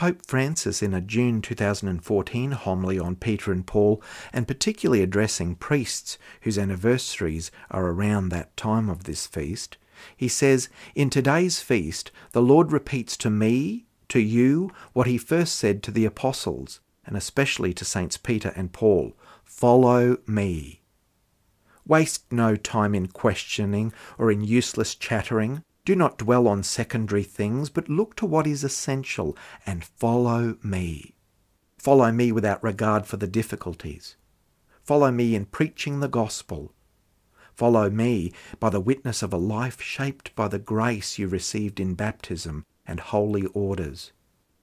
Pope 0.00 0.24
Francis, 0.24 0.82
in 0.82 0.94
a 0.94 1.02
June 1.02 1.42
2014 1.42 2.52
homily 2.52 2.98
on 2.98 3.16
Peter 3.16 3.52
and 3.52 3.66
Paul, 3.66 4.02
and 4.32 4.48
particularly 4.48 5.02
addressing 5.02 5.56
priests 5.56 6.16
whose 6.40 6.56
anniversaries 6.56 7.50
are 7.70 7.86
around 7.86 8.30
that 8.30 8.56
time 8.56 8.88
of 8.88 9.04
this 9.04 9.26
feast, 9.26 9.76
he 10.16 10.26
says, 10.26 10.70
In 10.94 11.10
today's 11.10 11.60
feast, 11.60 12.12
the 12.32 12.40
Lord 12.40 12.72
repeats 12.72 13.14
to 13.18 13.28
me, 13.28 13.84
to 14.08 14.20
you, 14.20 14.70
what 14.94 15.06
he 15.06 15.18
first 15.18 15.56
said 15.56 15.82
to 15.82 15.90
the 15.90 16.06
apostles, 16.06 16.80
and 17.04 17.14
especially 17.14 17.74
to 17.74 17.84
Saints 17.84 18.16
Peter 18.16 18.54
and 18.56 18.72
Paul 18.72 19.12
Follow 19.44 20.16
me. 20.26 20.80
Waste 21.86 22.32
no 22.32 22.56
time 22.56 22.94
in 22.94 23.08
questioning 23.08 23.92
or 24.16 24.32
in 24.32 24.42
useless 24.42 24.94
chattering. 24.94 25.62
Do 25.90 25.96
not 25.96 26.18
dwell 26.18 26.46
on 26.46 26.62
secondary 26.62 27.24
things, 27.24 27.68
but 27.68 27.88
look 27.88 28.14
to 28.14 28.24
what 28.24 28.46
is 28.46 28.62
essential 28.62 29.36
and 29.66 29.82
follow 29.82 30.56
me. 30.62 31.16
Follow 31.78 32.12
me 32.12 32.30
without 32.30 32.62
regard 32.62 33.06
for 33.06 33.16
the 33.16 33.26
difficulties. 33.26 34.14
Follow 34.84 35.10
me 35.10 35.34
in 35.34 35.46
preaching 35.46 35.98
the 35.98 36.06
gospel. 36.06 36.72
Follow 37.56 37.90
me 37.90 38.32
by 38.60 38.70
the 38.70 38.78
witness 38.78 39.20
of 39.20 39.32
a 39.32 39.36
life 39.36 39.82
shaped 39.82 40.32
by 40.36 40.46
the 40.46 40.60
grace 40.60 41.18
you 41.18 41.26
received 41.26 41.80
in 41.80 41.94
baptism 41.94 42.64
and 42.86 43.00
holy 43.00 43.46
orders. 43.46 44.12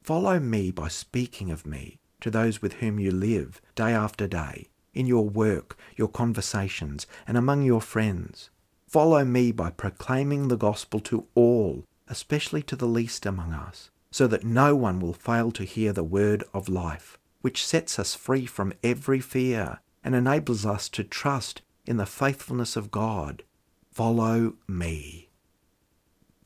Follow 0.02 0.40
me 0.40 0.72
by 0.72 0.88
speaking 0.88 1.52
of 1.52 1.66
me 1.66 2.00
to 2.22 2.32
those 2.32 2.62
with 2.62 2.76
whom 2.76 3.00
you 3.02 3.12
live 3.12 3.62
day 3.76 3.92
after 3.92 4.30
day, 4.30 4.70
in 4.94 5.06
your 5.06 5.28
work, 5.28 5.76
your 5.98 6.08
conversations, 6.08 7.06
and 7.28 7.36
among 7.36 7.64
your 7.64 7.82
friends. 7.82 8.50
Follow 8.88 9.26
me 9.26 9.52
by 9.52 9.70
proclaiming 9.70 10.48
the 10.48 10.58
gospel 10.58 11.00
to 11.02 11.28
all, 11.36 11.84
especially 12.08 12.62
to 12.64 12.76
the 12.76 12.88
least 12.88 13.26
among 13.26 13.54
us 13.54 13.90
so 14.12 14.28
that 14.28 14.44
no 14.44 14.76
one 14.76 15.00
will 15.00 15.14
fail 15.14 15.52
to 15.52 15.64
hear 15.64 15.94
the 15.94 16.04
word 16.04 16.44
of 16.54 16.70
life, 16.70 17.18
which 17.42 17.66
sets 17.66 18.00
us 18.00 18.16
free 18.16 18.46
from 18.46 18.74
every 18.84 19.20
fear 19.20 19.80
and 20.04 20.16
enables 20.16 20.66
us 20.66 20.90
to 20.90 21.04
trust 21.04 21.62
in 21.86 21.98
the 21.98 22.06
faithfulness 22.06 22.76
of 22.76 22.92
God. 22.92 23.44
Follow 23.92 24.54
me. 24.68 25.30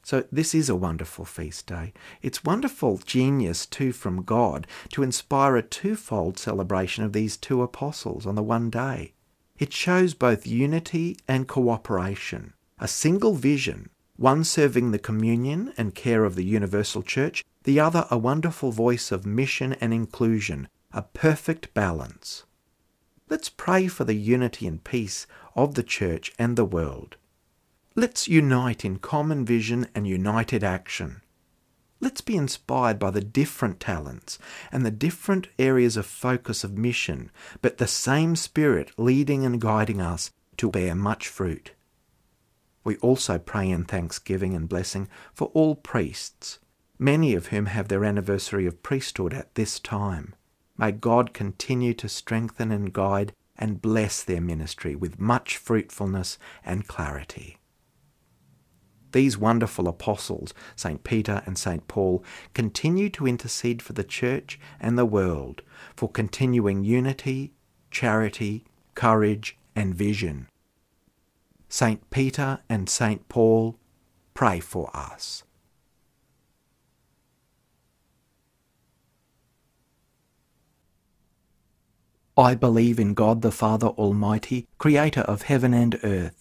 So, 0.03 0.25
this 0.31 0.55
is 0.55 0.67
a 0.67 0.75
wonderful 0.75 1.25
feast 1.25 1.67
day. 1.67 1.93
It's 2.21 2.43
wonderful 2.43 2.97
genius, 3.05 3.65
too, 3.67 3.91
from 3.91 4.23
God 4.23 4.65
to 4.89 5.03
inspire 5.03 5.55
a 5.55 5.61
twofold 5.61 6.39
celebration 6.39 7.03
of 7.03 7.13
these 7.13 7.37
two 7.37 7.61
apostles 7.61 8.25
on 8.25 8.35
the 8.35 8.43
one 8.43 8.69
day. 8.71 9.13
It 9.61 9.71
shows 9.71 10.15
both 10.15 10.47
unity 10.47 11.17
and 11.27 11.47
cooperation, 11.47 12.53
a 12.79 12.87
single 12.87 13.35
vision 13.35 13.91
one 14.17 14.43
serving 14.43 14.89
the 14.89 14.97
communion 14.97 15.71
and 15.77 15.93
care 15.93 16.25
of 16.25 16.33
the 16.33 16.43
universal 16.43 17.03
church, 17.03 17.43
the 17.63 17.79
other 17.79 18.07
a 18.09 18.17
wonderful 18.17 18.71
voice 18.71 19.11
of 19.11 19.23
mission 19.23 19.73
and 19.73 19.93
inclusion, 19.93 20.67
a 20.91 21.03
perfect 21.03 21.71
balance. 21.75 22.43
Let's 23.29 23.49
pray 23.49 23.87
for 23.87 24.03
the 24.03 24.15
unity 24.15 24.65
and 24.65 24.83
peace 24.83 25.27
of 25.55 25.75
the 25.75 25.83
church 25.83 26.33
and 26.39 26.55
the 26.55 26.65
world. 26.65 27.17
Let's 27.95 28.27
unite 28.27 28.83
in 28.83 28.97
common 28.97 29.45
vision 29.45 29.87
and 29.93 30.07
united 30.07 30.63
action. 30.63 31.21
Let's 32.01 32.21
be 32.21 32.35
inspired 32.35 32.97
by 32.97 33.11
the 33.11 33.21
different 33.21 33.79
talents 33.79 34.39
and 34.71 34.83
the 34.83 34.89
different 34.89 35.49
areas 35.59 35.97
of 35.97 36.07
focus 36.07 36.63
of 36.63 36.75
mission, 36.75 37.29
but 37.61 37.77
the 37.77 37.85
same 37.85 38.35
Spirit 38.35 38.91
leading 38.97 39.45
and 39.45 39.61
guiding 39.61 40.01
us 40.01 40.31
to 40.57 40.71
bear 40.71 40.95
much 40.95 41.27
fruit. 41.27 41.73
We 42.83 42.97
also 42.97 43.37
pray 43.37 43.69
in 43.69 43.85
thanksgiving 43.85 44.55
and 44.55 44.67
blessing 44.67 45.09
for 45.31 45.49
all 45.49 45.75
priests, 45.75 46.57
many 46.97 47.35
of 47.35 47.47
whom 47.47 47.67
have 47.67 47.87
their 47.87 48.03
anniversary 48.03 48.65
of 48.65 48.81
priesthood 48.81 49.31
at 49.31 49.53
this 49.53 49.79
time. 49.79 50.33
May 50.79 50.91
God 50.91 51.33
continue 51.35 51.93
to 51.93 52.09
strengthen 52.09 52.71
and 52.71 52.91
guide 52.91 53.33
and 53.55 53.79
bless 53.79 54.23
their 54.23 54.41
ministry 54.41 54.95
with 54.95 55.19
much 55.19 55.55
fruitfulness 55.55 56.39
and 56.65 56.87
clarity. 56.87 57.59
These 59.11 59.37
wonderful 59.37 59.87
apostles, 59.87 60.53
St. 60.75 61.03
Peter 61.03 61.43
and 61.45 61.57
St. 61.57 61.87
Paul, 61.87 62.23
continue 62.53 63.09
to 63.09 63.27
intercede 63.27 63.81
for 63.81 63.93
the 63.93 64.03
Church 64.03 64.59
and 64.79 64.97
the 64.97 65.05
world, 65.05 65.61
for 65.95 66.09
continuing 66.09 66.83
unity, 66.83 67.53
charity, 67.89 68.63
courage, 68.95 69.57
and 69.75 69.93
vision. 69.93 70.47
St. 71.67 72.09
Peter 72.09 72.59
and 72.69 72.89
St. 72.89 73.27
Paul, 73.29 73.77
pray 74.33 74.59
for 74.59 74.89
us. 74.95 75.43
I 82.37 82.55
believe 82.55 82.99
in 82.99 83.13
God 83.13 83.41
the 83.41 83.51
Father 83.51 83.87
Almighty, 83.87 84.67
creator 84.77 85.21
of 85.21 85.43
heaven 85.43 85.73
and 85.73 85.99
earth, 86.03 86.40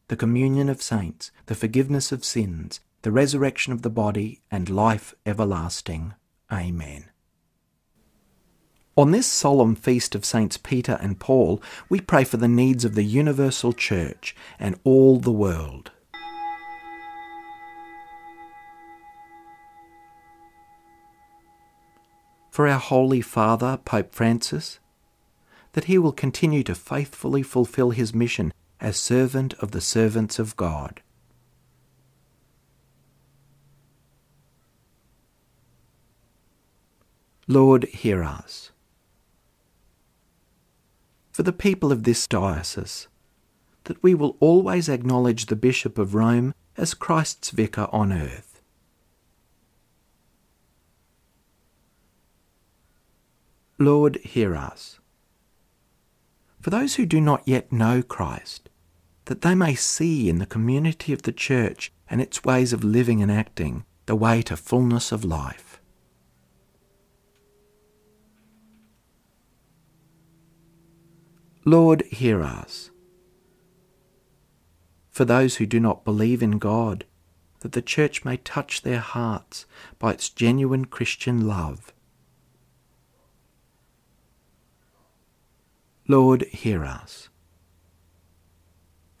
the 0.11 0.17
communion 0.17 0.67
of 0.67 0.81
saints, 0.81 1.31
the 1.45 1.55
forgiveness 1.55 2.11
of 2.11 2.25
sins, 2.25 2.81
the 3.01 3.11
resurrection 3.13 3.71
of 3.71 3.81
the 3.81 3.89
body, 3.89 4.41
and 4.51 4.69
life 4.69 5.15
everlasting. 5.25 6.13
Amen. 6.51 7.05
On 8.97 9.11
this 9.11 9.25
solemn 9.25 9.73
feast 9.73 10.13
of 10.13 10.25
Saints 10.25 10.57
Peter 10.57 10.99
and 11.01 11.17
Paul, 11.17 11.63
we 11.87 12.01
pray 12.01 12.25
for 12.25 12.35
the 12.35 12.49
needs 12.49 12.83
of 12.83 12.93
the 12.93 13.05
universal 13.05 13.71
church 13.71 14.35
and 14.59 14.77
all 14.83 15.17
the 15.17 15.31
world. 15.31 15.91
For 22.49 22.67
our 22.67 22.79
Holy 22.79 23.21
Father, 23.21 23.79
Pope 23.85 24.13
Francis, 24.13 24.79
that 25.71 25.85
he 25.85 25.97
will 25.97 26.11
continue 26.11 26.63
to 26.63 26.75
faithfully 26.75 27.43
fulfill 27.43 27.91
his 27.91 28.13
mission 28.13 28.51
as 28.81 28.97
servant 28.97 29.53
of 29.55 29.71
the 29.71 29.81
servants 29.81 30.39
of 30.39 30.57
God. 30.57 31.01
Lord, 37.47 37.85
hear 37.85 38.23
us 38.23 38.71
for 41.31 41.43
the 41.43 41.53
people 41.53 41.91
of 41.91 42.03
this 42.03 42.27
diocese, 42.27 43.07
that 43.85 44.01
we 44.03 44.13
will 44.13 44.37
always 44.39 44.89
acknowledge 44.89 45.45
the 45.45 45.55
Bishop 45.55 45.97
of 45.97 46.13
Rome 46.13 46.53
as 46.77 46.93
Christ's 46.93 47.51
vicar 47.51 47.87
on 47.91 48.11
earth. 48.11 48.61
Lord, 53.79 54.17
hear 54.17 54.55
us. 54.55 54.99
For 56.59 56.69
those 56.69 56.95
who 56.95 57.05
do 57.07 57.19
not 57.19 57.47
yet 57.47 57.71
know 57.71 58.03
Christ, 58.03 58.69
that 59.31 59.43
they 59.43 59.55
may 59.55 59.73
see 59.73 60.27
in 60.27 60.39
the 60.39 60.45
community 60.45 61.13
of 61.13 61.21
the 61.21 61.31
Church 61.31 61.89
and 62.09 62.19
its 62.19 62.43
ways 62.43 62.73
of 62.73 62.83
living 62.83 63.21
and 63.21 63.31
acting 63.31 63.85
the 64.05 64.13
way 64.13 64.41
to 64.41 64.57
fullness 64.57 65.13
of 65.13 65.23
life. 65.23 65.79
Lord, 71.63 72.01
hear 72.11 72.43
us. 72.43 72.91
For 75.11 75.23
those 75.23 75.55
who 75.55 75.65
do 75.65 75.79
not 75.79 76.03
believe 76.03 76.43
in 76.43 76.57
God, 76.57 77.05
that 77.61 77.71
the 77.71 77.81
Church 77.81 78.25
may 78.25 78.35
touch 78.35 78.81
their 78.81 78.99
hearts 78.99 79.65
by 79.97 80.11
its 80.11 80.27
genuine 80.27 80.83
Christian 80.83 81.47
love. 81.47 81.93
Lord, 86.09 86.41
hear 86.47 86.83
us. 86.83 87.29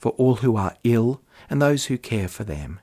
For 0.01 0.13
all 0.13 0.37
who 0.37 0.57
are 0.57 0.75
ill 0.83 1.21
and 1.47 1.61
those 1.61 1.85
who 1.85 1.97
care 1.99 2.27
for 2.27 2.43
them. 2.43 2.79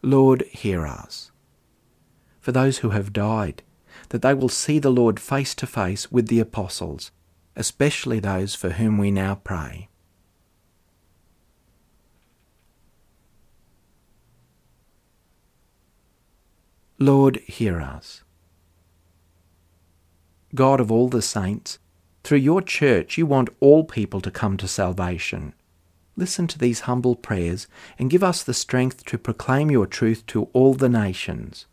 Lord, 0.00 0.44
hear 0.50 0.86
us. 0.86 1.32
For 2.40 2.50
those 2.50 2.78
who 2.78 2.90
have 2.90 3.12
died 3.12 3.62
that 4.08 4.22
they 4.22 4.32
will 4.32 4.48
see 4.48 4.78
the 4.78 4.90
Lord 4.90 5.20
face 5.20 5.54
to 5.56 5.66
face 5.66 6.10
with 6.10 6.28
the 6.28 6.40
apostles, 6.40 7.10
especially 7.56 8.20
those 8.20 8.54
for 8.54 8.70
whom 8.70 8.96
we 8.96 9.10
now 9.10 9.34
pray. 9.34 9.90
Lord, 16.98 17.36
hear 17.46 17.82
us. 17.82 18.24
God 20.54 20.80
of 20.80 20.90
all 20.90 21.10
the 21.10 21.20
saints, 21.20 21.78
through 22.22 22.38
your 22.38 22.62
church 22.62 23.18
you 23.18 23.26
want 23.26 23.48
all 23.60 23.84
people 23.84 24.20
to 24.20 24.30
come 24.30 24.56
to 24.56 24.68
salvation. 24.68 25.54
Listen 26.16 26.46
to 26.48 26.58
these 26.58 26.80
humble 26.80 27.16
prayers 27.16 27.66
and 27.98 28.10
give 28.10 28.22
us 28.22 28.42
the 28.42 28.54
strength 28.54 29.04
to 29.06 29.18
proclaim 29.18 29.70
your 29.70 29.86
truth 29.86 30.26
to 30.26 30.44
all 30.52 30.74
the 30.74 30.88
nations. 30.88 31.66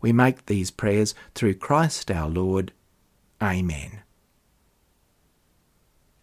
We 0.00 0.12
make 0.12 0.46
these 0.46 0.70
prayers 0.70 1.14
through 1.34 1.54
Christ 1.54 2.10
our 2.10 2.28
Lord. 2.28 2.72
Amen. 3.42 4.02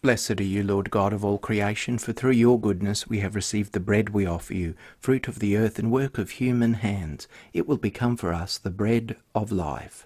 Blessed 0.04 0.42
are 0.42 0.44
you, 0.44 0.64
Lord 0.64 0.92
God 0.92 1.14
of 1.14 1.24
all 1.24 1.38
creation, 1.38 1.98
for 1.98 2.12
through 2.12 2.32
your 2.32 2.60
goodness 2.60 3.08
we 3.08 3.20
have 3.20 3.36
received 3.36 3.72
the 3.72 3.80
bread 3.80 4.10
we 4.10 4.26
offer 4.26 4.54
you, 4.54 4.76
fruit 5.00 5.30
of 5.30 5.40
the 5.40 5.56
earth 5.56 5.80
and 5.80 5.92
work 5.92 6.18
of 6.18 6.32
human 6.32 6.74
hands. 6.74 7.26
It 7.54 7.68
will 7.68 7.78
become 7.78 8.18
for 8.18 8.34
us 8.34 8.58
the 8.58 8.70
bread 8.70 9.16
of 9.34 9.50
life. 9.50 10.06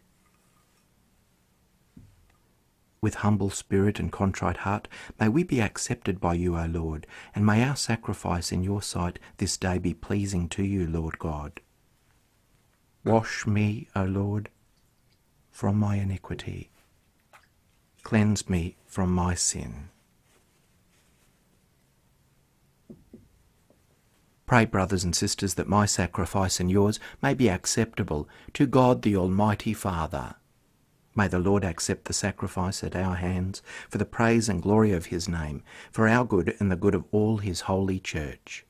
With 3.01 3.15
humble 3.15 3.49
spirit 3.49 3.99
and 3.99 4.11
contrite 4.11 4.57
heart, 4.57 4.87
may 5.19 5.27
we 5.27 5.43
be 5.43 5.61
accepted 5.61 6.19
by 6.19 6.35
you, 6.35 6.57
O 6.57 6.65
Lord, 6.65 7.07
and 7.33 7.45
may 7.45 7.63
our 7.63 7.75
sacrifice 7.75 8.51
in 8.51 8.63
your 8.63 8.81
sight 8.81 9.17
this 9.37 9.57
day 9.57 9.77
be 9.79 9.93
pleasing 9.93 10.47
to 10.49 10.63
you, 10.63 10.85
Lord 10.87 11.17
God. 11.17 11.61
Wash 13.03 13.47
me, 13.47 13.87
O 13.95 14.03
Lord, 14.03 14.49
from 15.51 15.77
my 15.77 15.95
iniquity 15.95 16.71
Cleanse 18.03 18.49
me 18.49 18.75
from 18.85 19.13
my 19.13 19.35
sin. 19.35 19.89
Pray, 24.45 24.65
brothers 24.65 25.03
and 25.05 25.15
sisters, 25.15 25.53
that 25.53 25.67
my 25.67 25.85
sacrifice 25.85 26.59
and 26.59 26.69
yours 26.69 26.99
may 27.21 27.33
be 27.33 27.49
acceptable 27.49 28.27
to 28.53 28.65
God 28.65 29.01
the 29.01 29.15
Almighty 29.15 29.73
Father. 29.73 30.35
May 31.15 31.27
the 31.27 31.39
Lord 31.39 31.63
accept 31.63 32.05
the 32.05 32.13
sacrifice 32.13 32.83
at 32.83 32.95
our 32.95 33.15
hands 33.15 33.61
for 33.89 33.97
the 33.97 34.05
praise 34.05 34.47
and 34.47 34.61
glory 34.61 34.91
of 34.91 35.07
his 35.07 35.27
name, 35.27 35.63
for 35.91 36.07
our 36.07 36.25
good 36.25 36.55
and 36.59 36.71
the 36.71 36.75
good 36.75 36.95
of 36.95 37.05
all 37.11 37.37
his 37.37 37.61
holy 37.61 37.99
church. 37.99 38.65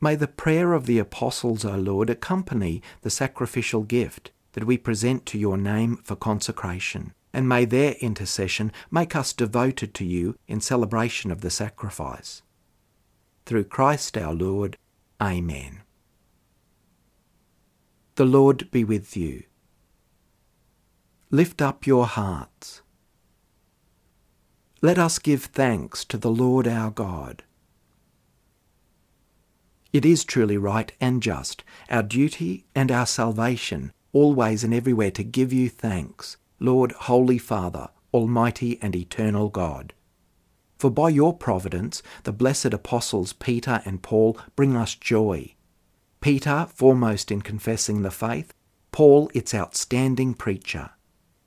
May 0.00 0.16
the 0.16 0.28
prayer 0.28 0.72
of 0.72 0.86
the 0.86 0.98
apostles, 0.98 1.64
O 1.64 1.76
Lord, 1.76 2.10
accompany 2.10 2.82
the 3.02 3.10
sacrificial 3.10 3.82
gift 3.82 4.30
that 4.52 4.64
we 4.64 4.78
present 4.78 5.26
to 5.26 5.38
your 5.38 5.56
name 5.56 5.96
for 5.98 6.16
consecration 6.16 7.12
and 7.34 7.48
may 7.48 7.64
their 7.64 7.94
intercession 7.94 8.72
make 8.90 9.16
us 9.16 9.32
devoted 9.32 9.92
to 9.92 10.04
you 10.04 10.36
in 10.46 10.60
celebration 10.60 11.32
of 11.32 11.40
the 11.40 11.50
sacrifice. 11.50 12.42
Through 13.44 13.64
Christ 13.64 14.16
our 14.16 14.32
Lord. 14.32 14.78
Amen. 15.20 15.82
The 18.14 18.24
Lord 18.24 18.70
be 18.70 18.84
with 18.84 19.16
you. 19.16 19.42
Lift 21.30 21.62
up 21.62 21.86
your 21.86 22.06
hearts. 22.06 22.82
Let 24.82 24.98
us 24.98 25.18
give 25.18 25.44
thanks 25.44 26.04
to 26.06 26.18
the 26.18 26.30
Lord 26.30 26.68
our 26.68 26.90
God. 26.90 27.42
It 29.92 30.04
is 30.04 30.24
truly 30.24 30.56
right 30.58 30.92
and 31.00 31.22
just, 31.22 31.64
our 31.88 32.02
duty 32.02 32.66
and 32.74 32.90
our 32.90 33.06
salvation, 33.06 33.92
always 34.12 34.64
and 34.64 34.74
everywhere 34.74 35.10
to 35.12 35.24
give 35.24 35.52
you 35.52 35.68
thanks 35.68 36.36
Lord, 36.60 36.92
Holy 36.92 37.38
Father, 37.38 37.88
Almighty 38.12 38.78
and 38.82 38.94
Eternal 38.94 39.48
God. 39.48 39.92
For 40.78 40.90
by 40.90 41.08
your 41.08 41.32
providence 41.32 42.02
the 42.24 42.32
blessed 42.32 42.74
apostles 42.74 43.32
Peter 43.32 43.82
and 43.84 44.02
Paul 44.02 44.38
bring 44.56 44.76
us 44.76 44.94
joy. 44.94 45.54
Peter, 46.20 46.66
foremost 46.74 47.30
in 47.30 47.42
confessing 47.42 48.02
the 48.02 48.10
faith, 48.10 48.52
Paul, 48.92 49.30
its 49.34 49.54
outstanding 49.54 50.34
preacher. 50.34 50.90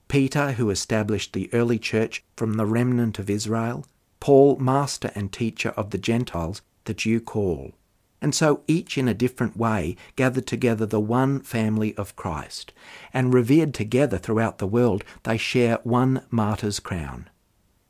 Peter, 0.07 0.53
who 0.53 0.69
established 0.69 1.33
the 1.33 1.49
early 1.53 1.79
church 1.79 2.23
from 2.35 2.53
the 2.53 2.65
remnant 2.65 3.19
of 3.19 3.29
Israel, 3.29 3.85
Paul, 4.19 4.57
master 4.57 5.11
and 5.15 5.31
teacher 5.31 5.69
of 5.69 5.89
the 5.89 5.97
Gentiles 5.97 6.61
that 6.85 7.05
you 7.05 7.19
call 7.19 7.73
and 8.21 8.33
so 8.33 8.61
each 8.67 8.97
in 8.97 9.07
a 9.07 9.13
different 9.13 9.57
way 9.57 9.95
gathered 10.15 10.47
together 10.47 10.85
the 10.85 10.99
one 10.99 11.39
family 11.41 11.95
of 11.97 12.15
Christ, 12.15 12.73
and 13.13 13.33
revered 13.33 13.73
together 13.73 14.17
throughout 14.17 14.57
the 14.57 14.67
world, 14.67 15.03
they 15.23 15.37
share 15.37 15.79
one 15.83 16.23
martyr's 16.29 16.79
crown. 16.79 17.29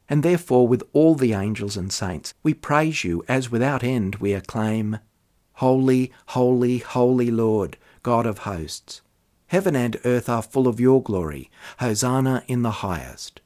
And 0.10 0.24
therefore, 0.24 0.68
with 0.68 0.84
all 0.94 1.16
the 1.16 1.34
angels 1.34 1.78
and 1.78 1.92
saints, 1.92 2.34
we 2.44 2.54
praise 2.54 3.04
you 3.04 3.24
as 3.28 3.52
without 3.52 3.84
end 3.84 4.16
we 4.16 4.34
acclaim, 4.34 5.00
Holy, 5.54 6.12
holy, 6.28 6.78
holy 6.80 7.32
Lord, 7.32 7.78
God 8.04 8.26
of 8.26 8.40
hosts. 8.40 9.02
Heaven 9.48 9.76
and 9.76 9.98
earth 10.04 10.28
are 10.28 10.42
full 10.42 10.68
of 10.68 10.80
your 10.80 11.02
glory. 11.02 11.50
Hosanna 11.80 12.44
in 12.48 12.64
the 12.64 12.84
highest. 12.84 13.42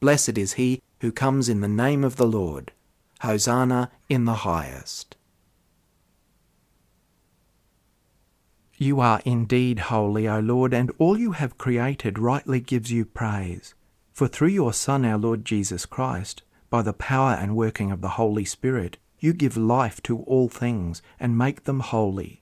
Blessed 0.00 0.38
is 0.38 0.54
he 0.54 0.82
who 1.00 1.12
comes 1.12 1.48
in 1.48 1.60
the 1.60 1.68
name 1.68 2.04
of 2.04 2.16
the 2.16 2.26
Lord. 2.26 2.72
Hosanna 3.20 3.90
in 4.08 4.24
the 4.24 4.34
highest. 4.34 5.16
You 8.76 8.98
are 8.98 9.20
indeed 9.24 9.78
holy, 9.78 10.26
O 10.26 10.40
Lord, 10.40 10.74
and 10.74 10.90
all 10.98 11.16
you 11.16 11.32
have 11.32 11.58
created 11.58 12.18
rightly 12.18 12.58
gives 12.58 12.90
you 12.90 13.04
praise. 13.04 13.74
For 14.12 14.26
through 14.26 14.48
your 14.48 14.72
Son, 14.72 15.04
our 15.04 15.18
Lord 15.18 15.44
Jesus 15.44 15.86
Christ, 15.86 16.42
by 16.68 16.82
the 16.82 16.92
power 16.92 17.34
and 17.34 17.54
working 17.54 17.92
of 17.92 18.00
the 18.00 18.16
Holy 18.20 18.44
Spirit, 18.44 18.96
you 19.20 19.32
give 19.32 19.56
life 19.56 20.02
to 20.02 20.18
all 20.22 20.48
things 20.48 21.00
and 21.20 21.38
make 21.38 21.62
them 21.62 21.80
holy, 21.80 22.41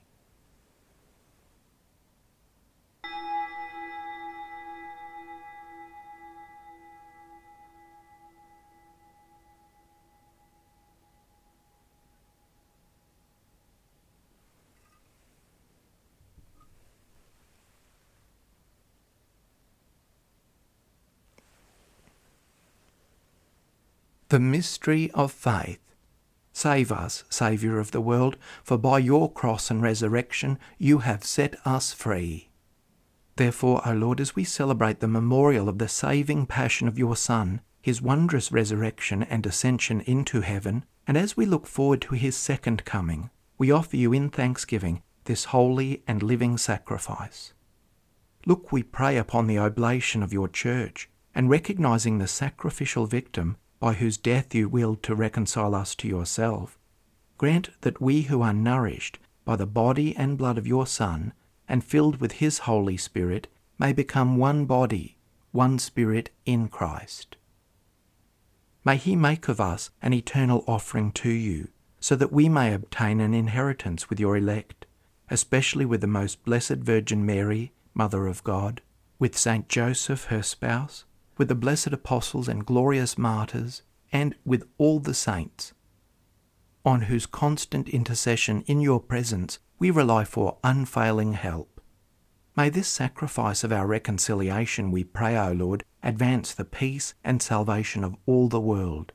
The 24.31 24.39
mystery 24.39 25.11
of 25.11 25.29
faith. 25.29 25.81
Save 26.53 26.89
us, 26.89 27.25
Saviour 27.29 27.79
of 27.79 27.91
the 27.91 27.99
world, 27.99 28.37
for 28.63 28.77
by 28.77 28.97
your 28.99 29.29
cross 29.29 29.69
and 29.69 29.81
resurrection 29.81 30.57
you 30.77 30.99
have 30.99 31.25
set 31.25 31.57
us 31.67 31.91
free. 31.91 32.49
Therefore, 33.35 33.81
O 33.85 33.91
Lord, 33.91 34.21
as 34.21 34.33
we 34.33 34.45
celebrate 34.45 35.01
the 35.01 35.07
memorial 35.09 35.67
of 35.67 35.79
the 35.79 35.89
saving 35.89 36.45
passion 36.45 36.87
of 36.87 36.97
your 36.97 37.17
Son, 37.17 37.59
his 37.81 38.01
wondrous 38.01 38.53
resurrection 38.53 39.21
and 39.21 39.45
ascension 39.45 39.99
into 39.99 40.39
heaven, 40.39 40.85
and 41.05 41.17
as 41.17 41.35
we 41.35 41.45
look 41.45 41.67
forward 41.67 41.99
to 42.03 42.15
his 42.15 42.37
second 42.37 42.85
coming, 42.85 43.31
we 43.57 43.69
offer 43.69 43.97
you 43.97 44.13
in 44.13 44.29
thanksgiving 44.29 45.03
this 45.25 45.43
holy 45.51 46.03
and 46.07 46.23
living 46.23 46.57
sacrifice. 46.57 47.51
Look, 48.45 48.71
we 48.71 48.81
pray 48.81 49.17
upon 49.17 49.47
the 49.47 49.59
oblation 49.59 50.23
of 50.23 50.31
your 50.31 50.47
church, 50.47 51.09
and 51.35 51.49
recognizing 51.49 52.17
the 52.19 52.27
sacrificial 52.27 53.05
victim 53.07 53.57
by 53.81 53.93
whose 53.93 54.15
death 54.15 54.53
you 54.53 54.69
willed 54.69 55.01
to 55.01 55.15
reconcile 55.15 55.73
us 55.73 55.95
to 55.95 56.07
yourself, 56.07 56.77
grant 57.37 57.71
that 57.81 57.99
we 57.99 58.21
who 58.21 58.43
are 58.43 58.53
nourished 58.53 59.17
by 59.43 59.55
the 59.55 59.65
body 59.65 60.15
and 60.15 60.37
blood 60.37 60.57
of 60.59 60.67
your 60.67 60.85
Son, 60.85 61.33
and 61.67 61.83
filled 61.83 62.21
with 62.21 62.33
his 62.33 62.59
Holy 62.59 62.95
Spirit, 62.95 63.47
may 63.79 63.91
become 63.91 64.37
one 64.37 64.65
body, 64.65 65.17
one 65.51 65.79
Spirit 65.79 66.29
in 66.45 66.67
Christ. 66.67 67.37
May 68.85 68.97
he 68.97 69.15
make 69.15 69.47
of 69.47 69.59
us 69.59 69.89
an 69.99 70.13
eternal 70.13 70.63
offering 70.67 71.11
to 71.13 71.29
you, 71.29 71.69
so 71.99 72.15
that 72.15 72.31
we 72.31 72.47
may 72.47 72.73
obtain 72.73 73.19
an 73.19 73.33
inheritance 73.33 74.09
with 74.09 74.19
your 74.19 74.37
elect, 74.37 74.85
especially 75.31 75.85
with 75.85 76.01
the 76.01 76.07
most 76.07 76.45
blessed 76.45 76.77
Virgin 76.77 77.25
Mary, 77.25 77.71
Mother 77.95 78.27
of 78.27 78.43
God, 78.43 78.81
with 79.17 79.35
Saint 79.35 79.67
Joseph, 79.67 80.25
her 80.25 80.43
spouse, 80.43 81.05
with 81.41 81.47
the 81.47 81.55
blessed 81.55 81.87
apostles 81.87 82.47
and 82.47 82.67
glorious 82.67 83.17
martyrs, 83.17 83.81
and 84.11 84.35
with 84.45 84.63
all 84.77 84.99
the 84.99 85.11
saints, 85.11 85.73
on 86.85 87.01
whose 87.01 87.25
constant 87.25 87.89
intercession 87.89 88.61
in 88.67 88.79
your 88.79 88.99
presence 88.99 89.57
we 89.79 89.89
rely 89.89 90.23
for 90.23 90.59
unfailing 90.63 91.33
help. 91.33 91.81
May 92.55 92.69
this 92.69 92.87
sacrifice 92.87 93.63
of 93.63 93.71
our 93.71 93.87
reconciliation, 93.87 94.91
we 94.91 95.03
pray, 95.03 95.35
O 95.35 95.51
Lord, 95.51 95.83
advance 96.03 96.53
the 96.53 96.63
peace 96.63 97.15
and 97.23 97.41
salvation 97.41 98.03
of 98.03 98.15
all 98.27 98.47
the 98.47 98.61
world. 98.61 99.11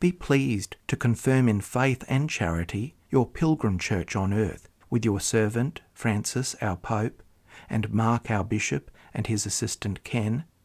Be 0.00 0.12
pleased 0.12 0.76
to 0.88 0.96
confirm 0.96 1.48
in 1.48 1.62
faith 1.62 2.04
and 2.08 2.28
charity 2.28 2.94
your 3.08 3.26
pilgrim 3.26 3.78
church 3.78 4.14
on 4.14 4.34
earth, 4.34 4.68
with 4.90 5.06
your 5.06 5.18
servant, 5.18 5.80
Francis, 5.94 6.54
our 6.60 6.76
Pope, 6.76 7.22
and 7.70 7.90
Mark, 7.90 8.30
our 8.30 8.44
Bishop, 8.44 8.90
and 9.14 9.28
his 9.28 9.46
assistant 9.46 10.04
Ken, 10.04 10.44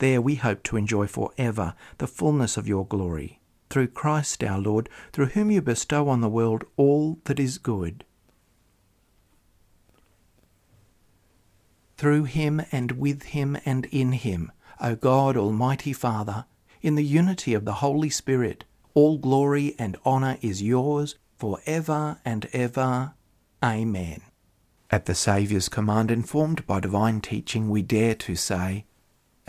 There 0.00 0.22
we 0.22 0.36
hope 0.36 0.62
to 0.64 0.78
enjoy 0.78 1.06
for 1.06 1.30
ever 1.36 1.74
the 1.98 2.06
fullness 2.06 2.56
of 2.56 2.66
your 2.66 2.86
glory 2.86 3.38
through 3.68 3.88
Christ 3.88 4.42
our 4.42 4.58
Lord, 4.58 4.88
through 5.12 5.26
whom 5.26 5.50
you 5.50 5.60
bestow 5.60 6.08
on 6.08 6.22
the 6.22 6.28
world 6.28 6.64
all 6.78 7.18
that 7.24 7.38
is 7.38 7.58
good. 7.58 8.04
Through 11.98 12.24
him 12.24 12.62
and 12.72 12.92
with 12.92 13.24
him 13.24 13.58
and 13.66 13.84
in 13.92 14.12
him, 14.12 14.50
O 14.80 14.96
God, 14.96 15.36
Almighty 15.36 15.92
Father, 15.92 16.46
in 16.80 16.94
the 16.94 17.04
unity 17.04 17.52
of 17.52 17.66
the 17.66 17.74
Holy 17.74 18.08
Spirit, 18.08 18.64
all 18.94 19.18
glory 19.18 19.74
and 19.78 19.98
honour 20.06 20.38
is 20.40 20.62
yours 20.62 21.16
for 21.36 21.60
ever 21.66 22.18
and 22.24 22.48
ever. 22.54 23.12
Amen. 23.62 24.22
At 24.90 25.04
the 25.04 25.14
Saviour's 25.14 25.68
command, 25.68 26.10
informed 26.10 26.66
by 26.66 26.80
divine 26.80 27.20
teaching, 27.20 27.68
we 27.68 27.82
dare 27.82 28.14
to 28.14 28.34
say, 28.34 28.86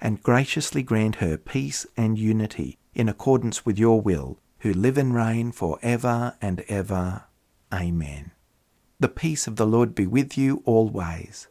and 0.00 0.22
graciously 0.22 0.82
grant 0.82 1.16
her 1.16 1.36
peace 1.36 1.86
and 1.96 2.18
unity 2.18 2.78
in 2.94 3.08
accordance 3.08 3.66
with 3.66 3.78
your 3.78 4.00
will, 4.00 4.38
who 4.60 4.72
live 4.72 4.96
and 4.96 5.14
reign 5.14 5.52
for 5.52 5.78
ever 5.82 6.34
and 6.40 6.64
ever. 6.68 7.24
Amen. 7.72 8.32
The 8.98 9.08
peace 9.08 9.46
of 9.46 9.56
the 9.56 9.66
Lord 9.66 9.94
be 9.94 10.06
with 10.06 10.38
you 10.38 10.62
always. 10.64 11.48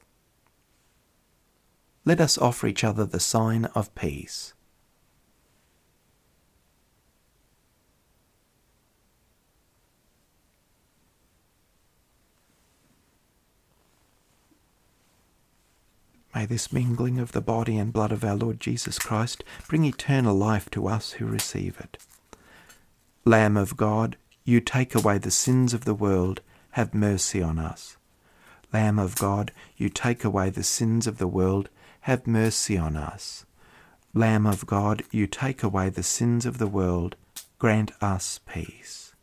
Let 2.04 2.20
us 2.20 2.38
offer 2.38 2.66
each 2.66 2.84
other 2.84 3.06
the 3.06 3.20
sign 3.20 3.66
of 3.76 3.94
peace. 3.94 4.55
May 16.36 16.46
this 16.46 16.72
mingling 16.72 17.18
of 17.18 17.32
the 17.32 17.42
body 17.42 17.78
and 17.78 17.92
blood 17.92 18.12
of 18.12 18.24
our 18.24 18.36
Lord 18.36 18.60
Jesus 18.60 19.00
Christ 19.00 19.44
bring 19.68 19.86
eternal 19.86 20.36
life 20.36 20.70
to 20.72 20.88
us 20.88 21.14
who 21.14 21.26
receive 21.26 21.80
it. 21.80 21.98
Lamb 23.24 23.58
of 23.58 23.78
God, 23.78 24.18
you 24.44 24.60
take 24.60 24.94
away 24.94 25.18
the 25.18 25.32
sins 25.32 25.74
of 25.74 25.86
the 25.86 25.96
world 25.96 26.42
have 26.76 26.94
mercy 26.94 27.42
on 27.42 27.58
us. 27.58 27.96
Lamb 28.74 29.00
of 29.00 29.16
God, 29.16 29.54
you 29.78 29.88
take 29.88 30.26
away 30.26 30.50
the 30.50 30.62
sins 30.62 31.08
of 31.08 31.20
the 31.20 31.28
world, 31.28 31.70
have 32.02 32.28
mercy 32.28 32.78
on 32.78 32.98
us. 32.98 33.46
Lamb 34.14 34.46
of 34.46 34.66
God, 34.66 35.04
you 35.10 35.26
take 35.26 35.64
away 35.64 35.88
the 35.88 36.04
sins 36.04 36.46
of 36.46 36.58
the 36.58 36.68
world, 36.68 37.16
grant 37.60 37.94
us 38.02 38.42
peace. 38.46 39.14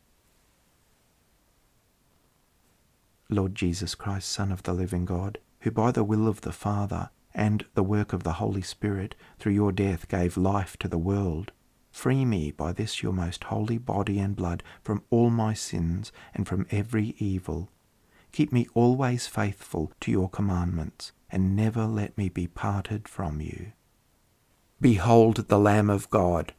Lord 3.28 3.54
Jesus 3.54 3.94
Christ, 3.94 4.30
Son 4.30 4.50
of 4.50 4.62
the 4.62 4.72
living 4.72 5.04
God, 5.04 5.36
who 5.62 5.70
by 5.70 5.90
the 5.90 6.04
will 6.04 6.28
of 6.28 6.42
the 6.42 6.52
Father 6.52 7.10
and 7.34 7.64
the 7.74 7.82
work 7.82 8.12
of 8.12 8.22
the 8.22 8.34
Holy 8.34 8.62
Spirit 8.62 9.14
through 9.38 9.52
your 9.52 9.72
death 9.72 10.08
gave 10.08 10.36
life 10.36 10.76
to 10.78 10.88
the 10.88 10.98
world, 10.98 11.50
Free 11.92 12.24
me 12.24 12.50
by 12.50 12.72
this 12.72 13.02
your 13.02 13.12
most 13.12 13.44
holy 13.44 13.76
body 13.78 14.18
and 14.18 14.34
blood 14.34 14.62
from 14.82 15.02
all 15.10 15.28
my 15.28 15.52
sins 15.52 16.10
and 16.34 16.48
from 16.48 16.66
every 16.70 17.14
evil. 17.18 17.68
Keep 18.32 18.50
me 18.50 18.66
always 18.72 19.26
faithful 19.26 19.92
to 20.00 20.10
your 20.10 20.30
commandments, 20.30 21.12
and 21.30 21.54
never 21.54 21.84
let 21.84 22.16
me 22.16 22.30
be 22.30 22.46
parted 22.46 23.06
from 23.06 23.42
you. 23.42 23.72
Behold 24.80 25.48
the 25.48 25.58
Lamb 25.58 25.90
of 25.90 26.08
God. 26.08 26.54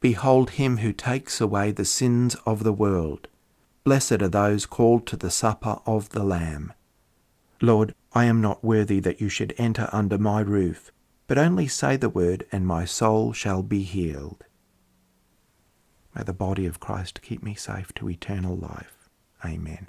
Behold 0.00 0.50
him 0.50 0.78
who 0.78 0.92
takes 0.92 1.40
away 1.40 1.70
the 1.70 1.84
sins 1.84 2.34
of 2.44 2.64
the 2.64 2.72
world. 2.72 3.28
Blessed 3.84 4.20
are 4.20 4.28
those 4.28 4.66
called 4.66 5.06
to 5.06 5.16
the 5.16 5.30
supper 5.30 5.78
of 5.86 6.08
the 6.08 6.24
Lamb. 6.24 6.72
Lord, 7.64 7.94
I 8.12 8.24
am 8.24 8.40
not 8.40 8.64
worthy 8.64 8.98
that 8.98 9.20
you 9.20 9.28
should 9.28 9.54
enter 9.56 9.88
under 9.92 10.18
my 10.18 10.40
roof, 10.40 10.90
but 11.28 11.38
only 11.38 11.68
say 11.68 11.96
the 11.96 12.08
word, 12.08 12.44
and 12.50 12.66
my 12.66 12.84
soul 12.84 13.32
shall 13.32 13.62
be 13.62 13.84
healed. 13.84 14.44
May 16.12 16.24
the 16.24 16.32
body 16.32 16.66
of 16.66 16.80
Christ 16.80 17.22
keep 17.22 17.40
me 17.40 17.54
safe 17.54 17.94
to 17.94 18.10
eternal 18.10 18.56
life. 18.56 19.08
Amen. 19.44 19.88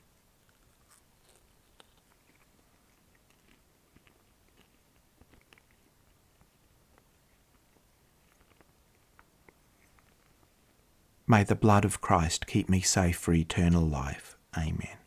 May 11.26 11.44
the 11.44 11.56
blood 11.56 11.86
of 11.86 12.02
Christ 12.02 12.46
keep 12.46 12.70
me 12.70 12.82
safe 12.82 13.18
for 13.18 13.34
eternal 13.34 13.84
life. 13.84 14.38
Amen. 14.56 15.03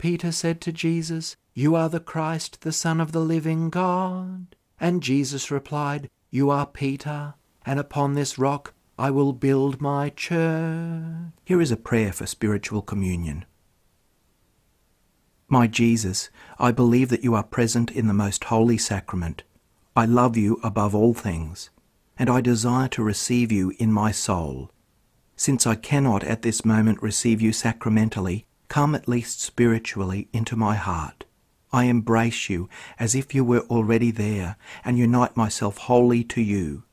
Peter 0.00 0.32
said 0.32 0.62
to 0.62 0.72
Jesus, 0.72 1.36
You 1.52 1.74
are 1.74 1.90
the 1.90 2.00
Christ, 2.00 2.62
the 2.62 2.72
Son 2.72 3.02
of 3.02 3.12
the 3.12 3.20
living 3.20 3.68
God. 3.68 4.56
And 4.80 5.02
Jesus 5.02 5.50
replied, 5.50 6.08
You 6.30 6.48
are 6.48 6.64
Peter, 6.64 7.34
and 7.66 7.78
upon 7.78 8.14
this 8.14 8.38
rock 8.38 8.72
I 8.98 9.10
will 9.10 9.34
build 9.34 9.82
my 9.82 10.08
church. 10.08 11.32
Here 11.44 11.60
is 11.60 11.70
a 11.70 11.76
prayer 11.76 12.14
for 12.14 12.24
spiritual 12.24 12.80
communion. 12.80 13.44
My 15.48 15.66
Jesus, 15.66 16.30
I 16.58 16.72
believe 16.72 17.10
that 17.10 17.22
you 17.22 17.34
are 17.34 17.42
present 17.42 17.90
in 17.90 18.06
the 18.06 18.14
most 18.14 18.44
holy 18.44 18.78
sacrament. 18.78 19.42
I 19.94 20.06
love 20.06 20.34
you 20.34 20.60
above 20.64 20.94
all 20.94 21.12
things, 21.12 21.68
and 22.18 22.30
I 22.30 22.40
desire 22.40 22.88
to 22.88 23.02
receive 23.02 23.52
you 23.52 23.74
in 23.78 23.92
my 23.92 24.12
soul. 24.12 24.70
Since 25.36 25.66
I 25.66 25.74
cannot 25.74 26.24
at 26.24 26.40
this 26.40 26.64
moment 26.64 27.02
receive 27.02 27.42
you 27.42 27.52
sacramentally, 27.52 28.46
come 28.70 28.94
at 28.94 29.08
least 29.08 29.42
spiritually 29.42 30.28
into 30.32 30.56
my 30.56 30.76
heart. 30.76 31.24
I 31.72 31.84
embrace 31.84 32.48
you 32.48 32.68
as 32.98 33.14
if 33.14 33.34
you 33.34 33.44
were 33.44 33.66
already 33.68 34.10
there 34.10 34.56
and 34.84 34.96
unite 34.96 35.36
myself 35.36 35.76
wholly 35.76 36.24
to 36.24 36.40
you. 36.40 36.84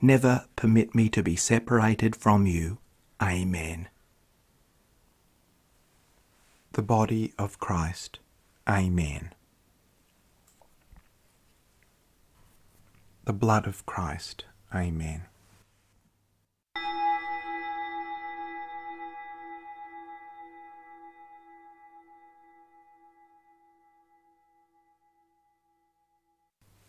Never 0.00 0.44
permit 0.56 0.94
me 0.94 1.08
to 1.08 1.22
be 1.22 1.34
separated 1.34 2.14
from 2.14 2.46
you. 2.46 2.78
Amen. 3.20 3.88
The 6.72 6.82
body 6.82 7.32
of 7.38 7.58
Christ. 7.58 8.18
Amen. 8.68 9.32
The 13.24 13.32
blood 13.32 13.66
of 13.66 13.86
Christ. 13.86 14.44
Amen. 14.74 15.22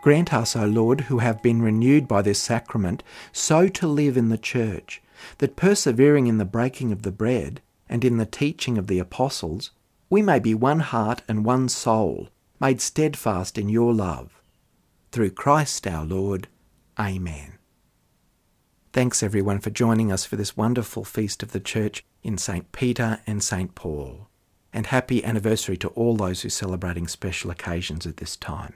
Grant 0.00 0.32
us, 0.32 0.54
O 0.54 0.64
Lord, 0.64 1.02
who 1.02 1.18
have 1.18 1.42
been 1.42 1.60
renewed 1.60 2.06
by 2.06 2.22
this 2.22 2.40
sacrament, 2.40 3.02
so 3.32 3.68
to 3.68 3.86
live 3.86 4.16
in 4.16 4.28
the 4.28 4.38
Church, 4.38 5.02
that 5.38 5.56
persevering 5.56 6.26
in 6.26 6.38
the 6.38 6.44
breaking 6.44 6.92
of 6.92 7.02
the 7.02 7.12
bread 7.12 7.60
and 7.88 8.04
in 8.04 8.16
the 8.16 8.26
teaching 8.26 8.78
of 8.78 8.86
the 8.86 8.98
apostles, 8.98 9.72
we 10.08 10.22
may 10.22 10.38
be 10.38 10.54
one 10.54 10.80
heart 10.80 11.22
and 11.28 11.44
one 11.44 11.68
soul, 11.68 12.28
made 12.60 12.80
steadfast 12.80 13.58
in 13.58 13.68
your 13.68 13.92
love. 13.92 14.40
Through 15.10 15.30
Christ 15.30 15.86
our 15.86 16.04
Lord. 16.04 16.48
Amen. 16.98 17.54
Thanks 18.92 19.22
everyone 19.22 19.58
for 19.58 19.70
joining 19.70 20.10
us 20.10 20.24
for 20.24 20.36
this 20.36 20.56
wonderful 20.56 21.04
feast 21.04 21.42
of 21.42 21.52
the 21.52 21.60
Church 21.60 22.04
in 22.22 22.38
St. 22.38 22.70
Peter 22.72 23.20
and 23.26 23.42
St. 23.42 23.74
Paul. 23.74 24.28
And 24.72 24.86
happy 24.86 25.24
anniversary 25.24 25.76
to 25.78 25.88
all 25.88 26.16
those 26.16 26.42
who 26.42 26.46
are 26.46 26.50
celebrating 26.50 27.08
special 27.08 27.50
occasions 27.50 28.06
at 28.06 28.18
this 28.18 28.36
time. 28.36 28.74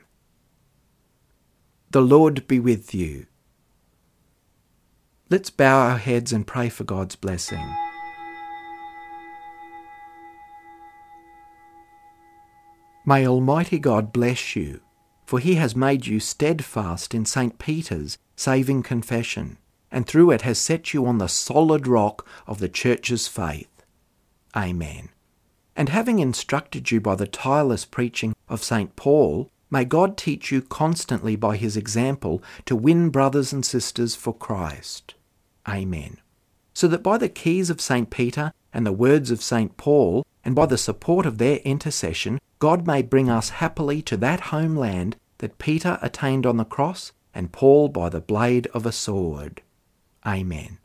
The 1.93 2.01
Lord 2.01 2.47
be 2.47 2.59
with 2.59 2.95
you. 2.95 3.27
Let's 5.29 5.51
bow 5.51 5.79
our 5.91 5.99
heads 5.99 6.33
and 6.33 6.47
pray 6.47 6.71
for 6.71 6.85
God's 6.85 7.17
blessing. 7.17 7.71
May 13.05 13.27
Almighty 13.27 13.79
God 13.79 14.11
bless 14.11 14.57
you, 14.57 14.81
for 15.27 15.39
he 15.39 15.57
has 15.57 15.77
made 15.77 16.07
you 16.07 16.19
steadfast 16.19 17.13
in 17.15 17.27
St. 17.27 17.59
Peter's 17.59 18.17
saving 18.37 18.85
confession, 18.85 19.59
and 19.91 20.07
through 20.07 20.31
it 20.31 20.41
has 20.41 20.57
set 20.57 20.95
you 20.95 21.05
on 21.05 21.19
the 21.19 21.29
solid 21.29 21.87
rock 21.87 22.27
of 22.47 22.59
the 22.59 22.71
Church's 22.71 23.29
faith. 23.29 23.85
Amen. 24.57 25.11
And 25.77 25.91
having 25.91 26.21
instructed 26.21 26.91
you 26.91 27.03
by 27.03 27.17
the 27.17 27.27
tireless 27.27 27.85
preaching 27.85 28.35
of 28.49 28.65
St. 28.65 28.97
Paul, 28.97 29.51
May 29.73 29.87
God 29.87 30.19
teach 30.19 30.53
you 30.53 30.61
constantly 30.61 31.35
by 31.35 31.57
his 31.57 31.79
example 31.79 32.43
to 32.67 32.77
win 32.77 33.09
brothers 33.09 33.55
and 33.55 33.65
sisters 33.65 34.15
for 34.15 34.35
Christ. 34.35 35.15
Amen. 35.67 36.19
So 36.75 36.87
that 36.89 37.03
by 37.03 37.17
the 37.17 37.31
keys 37.31 37.71
of 37.71 37.81
St. 37.81 38.11
Peter 38.11 38.53
and 38.75 38.85
the 38.85 38.93
words 38.93 39.31
of 39.31 39.41
St. 39.41 39.75
Paul, 39.79 40.27
and 40.45 40.55
by 40.55 40.67
the 40.67 40.77
support 40.77 41.25
of 41.25 41.39
their 41.39 41.57
intercession, 41.65 42.39
God 42.59 42.87
may 42.87 43.01
bring 43.01 43.31
us 43.31 43.49
happily 43.49 44.03
to 44.03 44.19
that 44.19 44.41
homeland 44.41 45.17
that 45.39 45.57
Peter 45.57 45.99
attained 46.03 46.45
on 46.45 46.59
the 46.59 46.67
cross 46.67 47.13
and 47.33 47.51
Paul 47.51 47.89
by 47.89 48.11
the 48.11 48.21
blade 48.21 48.67
of 48.75 48.85
a 48.85 48.93
sword. 48.93 49.63
Amen. 50.27 50.81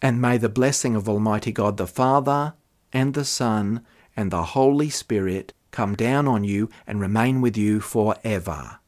And 0.00 0.20
may 0.20 0.36
the 0.36 0.48
blessing 0.48 0.96
of 0.96 1.08
Almighty 1.08 1.52
God 1.52 1.76
the 1.76 1.86
Father, 1.86 2.54
and 2.92 3.14
the 3.14 3.24
Son, 3.24 3.86
and 4.16 4.32
the 4.32 4.46
Holy 4.46 4.90
Spirit 4.90 5.52
come 5.72 5.96
down 5.96 6.28
on 6.28 6.44
you 6.44 6.68
and 6.86 7.00
remain 7.00 7.40
with 7.40 7.56
you 7.56 7.80
forever. 7.80 8.78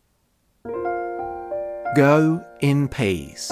Go 1.97 2.45
in 2.61 2.89
peace. 2.89 3.51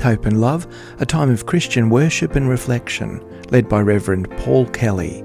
Faith, 0.00 0.06
Hope 0.06 0.24
and 0.24 0.40
Love, 0.40 0.66
a 0.98 1.04
time 1.04 1.30
of 1.30 1.44
Christian 1.44 1.90
worship 1.90 2.34
and 2.34 2.48
reflection, 2.48 3.22
led 3.50 3.68
by 3.68 3.82
Reverend 3.82 4.30
Paul 4.38 4.64
Kelly. 4.68 5.22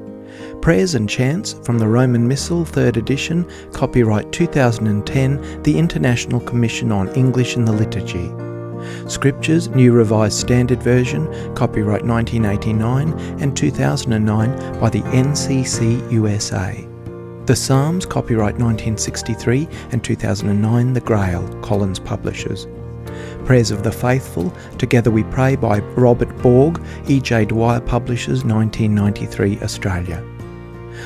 Prayers 0.61 0.95
and 0.95 1.07
Chants 1.07 1.53
from 1.63 1.79
the 1.79 1.87
Roman 1.87 2.27
Missal, 2.27 2.65
3rd 2.65 2.97
edition, 2.97 3.49
copyright 3.71 4.33
2010, 4.33 5.63
the 5.63 5.77
International 5.77 6.41
Commission 6.41 6.91
on 6.91 7.07
English 7.15 7.55
in 7.55 7.63
the 7.63 7.71
Liturgy. 7.71 8.29
Scriptures, 9.09 9.69
New 9.69 9.93
Revised 9.93 10.37
Standard 10.37 10.83
Version, 10.83 11.25
copyright 11.55 12.03
1989 12.03 13.13
and 13.41 13.55
2009 13.55 14.79
by 14.81 14.89
the 14.89 15.01
NCC 15.01 16.11
USA. 16.11 16.85
The 17.45 17.55
Psalms, 17.55 18.05
copyright 18.05 18.55
1963 18.55 19.69
and 19.91 20.03
2009, 20.03 20.93
The 20.93 20.99
Grail, 20.99 21.47
Collins 21.61 21.99
Publishers. 21.99 22.67
Prayers 23.45 23.69
of 23.69 23.83
the 23.83 23.91
Faithful, 23.91 24.51
Together 24.79 25.11
We 25.11 25.23
Pray 25.23 25.55
by 25.55 25.77
Robert 25.95 26.35
Borg, 26.41 26.83
E.J. 27.07 27.45
Dwyer 27.45 27.79
Publishers, 27.79 28.43
1993, 28.43 29.61
Australia. 29.61 30.25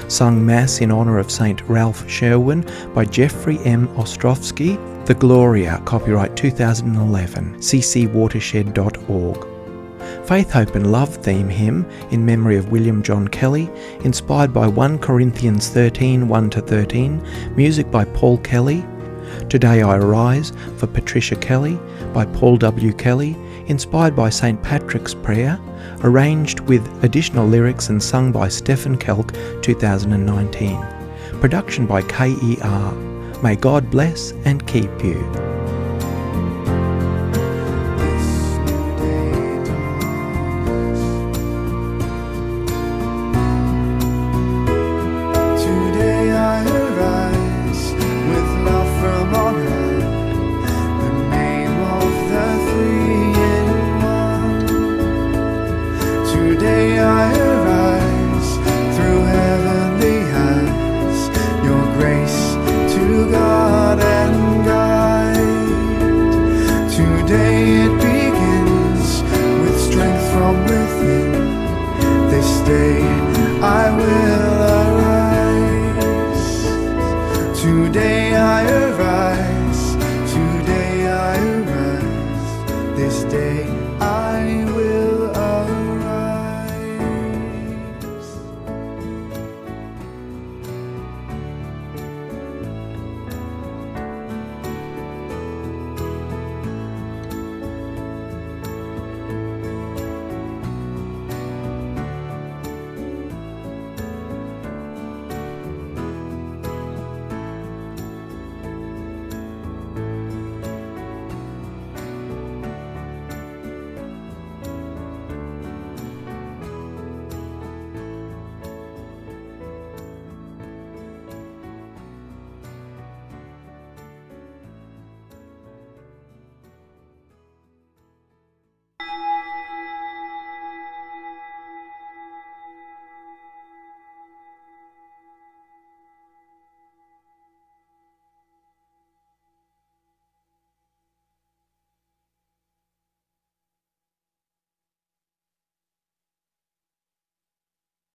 Sung 0.07 0.45
Mass 0.45 0.79
in 0.79 0.89
honour 0.89 1.19
of 1.19 1.29
St. 1.29 1.61
Ralph 1.67 2.09
Sherwin 2.09 2.65
by 2.93 3.03
Jeffrey 3.03 3.59
M. 3.65 3.89
Ostrowski, 3.89 4.77
The 5.05 5.15
Gloria, 5.15 5.81
copyright 5.83 6.37
2011, 6.37 7.55
ccwatershed.org. 7.57 9.47
Faith, 10.25 10.51
Hope 10.51 10.75
and 10.75 10.91
Love 10.93 11.13
theme 11.17 11.49
hymn 11.49 11.85
in 12.11 12.25
memory 12.25 12.55
of 12.55 12.71
William 12.71 13.03
John 13.03 13.27
Kelly, 13.27 13.69
inspired 14.05 14.53
by 14.53 14.65
1 14.65 14.99
Corinthians 14.99 15.67
13 15.67 16.27
1 16.29 16.49
13, 16.51 17.53
music 17.55 17.91
by 17.91 18.05
Paul 18.05 18.37
Kelly, 18.37 18.85
Today 19.49 19.81
I 19.81 19.97
Arise 19.97 20.53
for 20.77 20.85
Patricia 20.85 21.35
Kelly 21.35 21.79
by 22.13 22.23
Paul 22.23 22.57
W. 22.57 22.93
Kelly, 22.93 23.35
inspired 23.65 24.15
by 24.15 24.29
St. 24.29 24.61
Patrick's 24.61 25.15
Prayer, 25.15 25.59
arranged 26.03 26.59
with 26.59 26.87
additional 27.03 27.47
lyrics 27.47 27.89
and 27.89 28.01
sung 28.01 28.31
by 28.31 28.47
Stephen 28.47 28.95
Kelk 28.95 29.33
2019. 29.63 30.79
Production 31.41 31.87
by 31.87 32.03
KER. 32.03 32.91
May 33.41 33.55
God 33.55 33.89
bless 33.89 34.33
and 34.45 34.65
keep 34.67 35.03
you. 35.03 35.58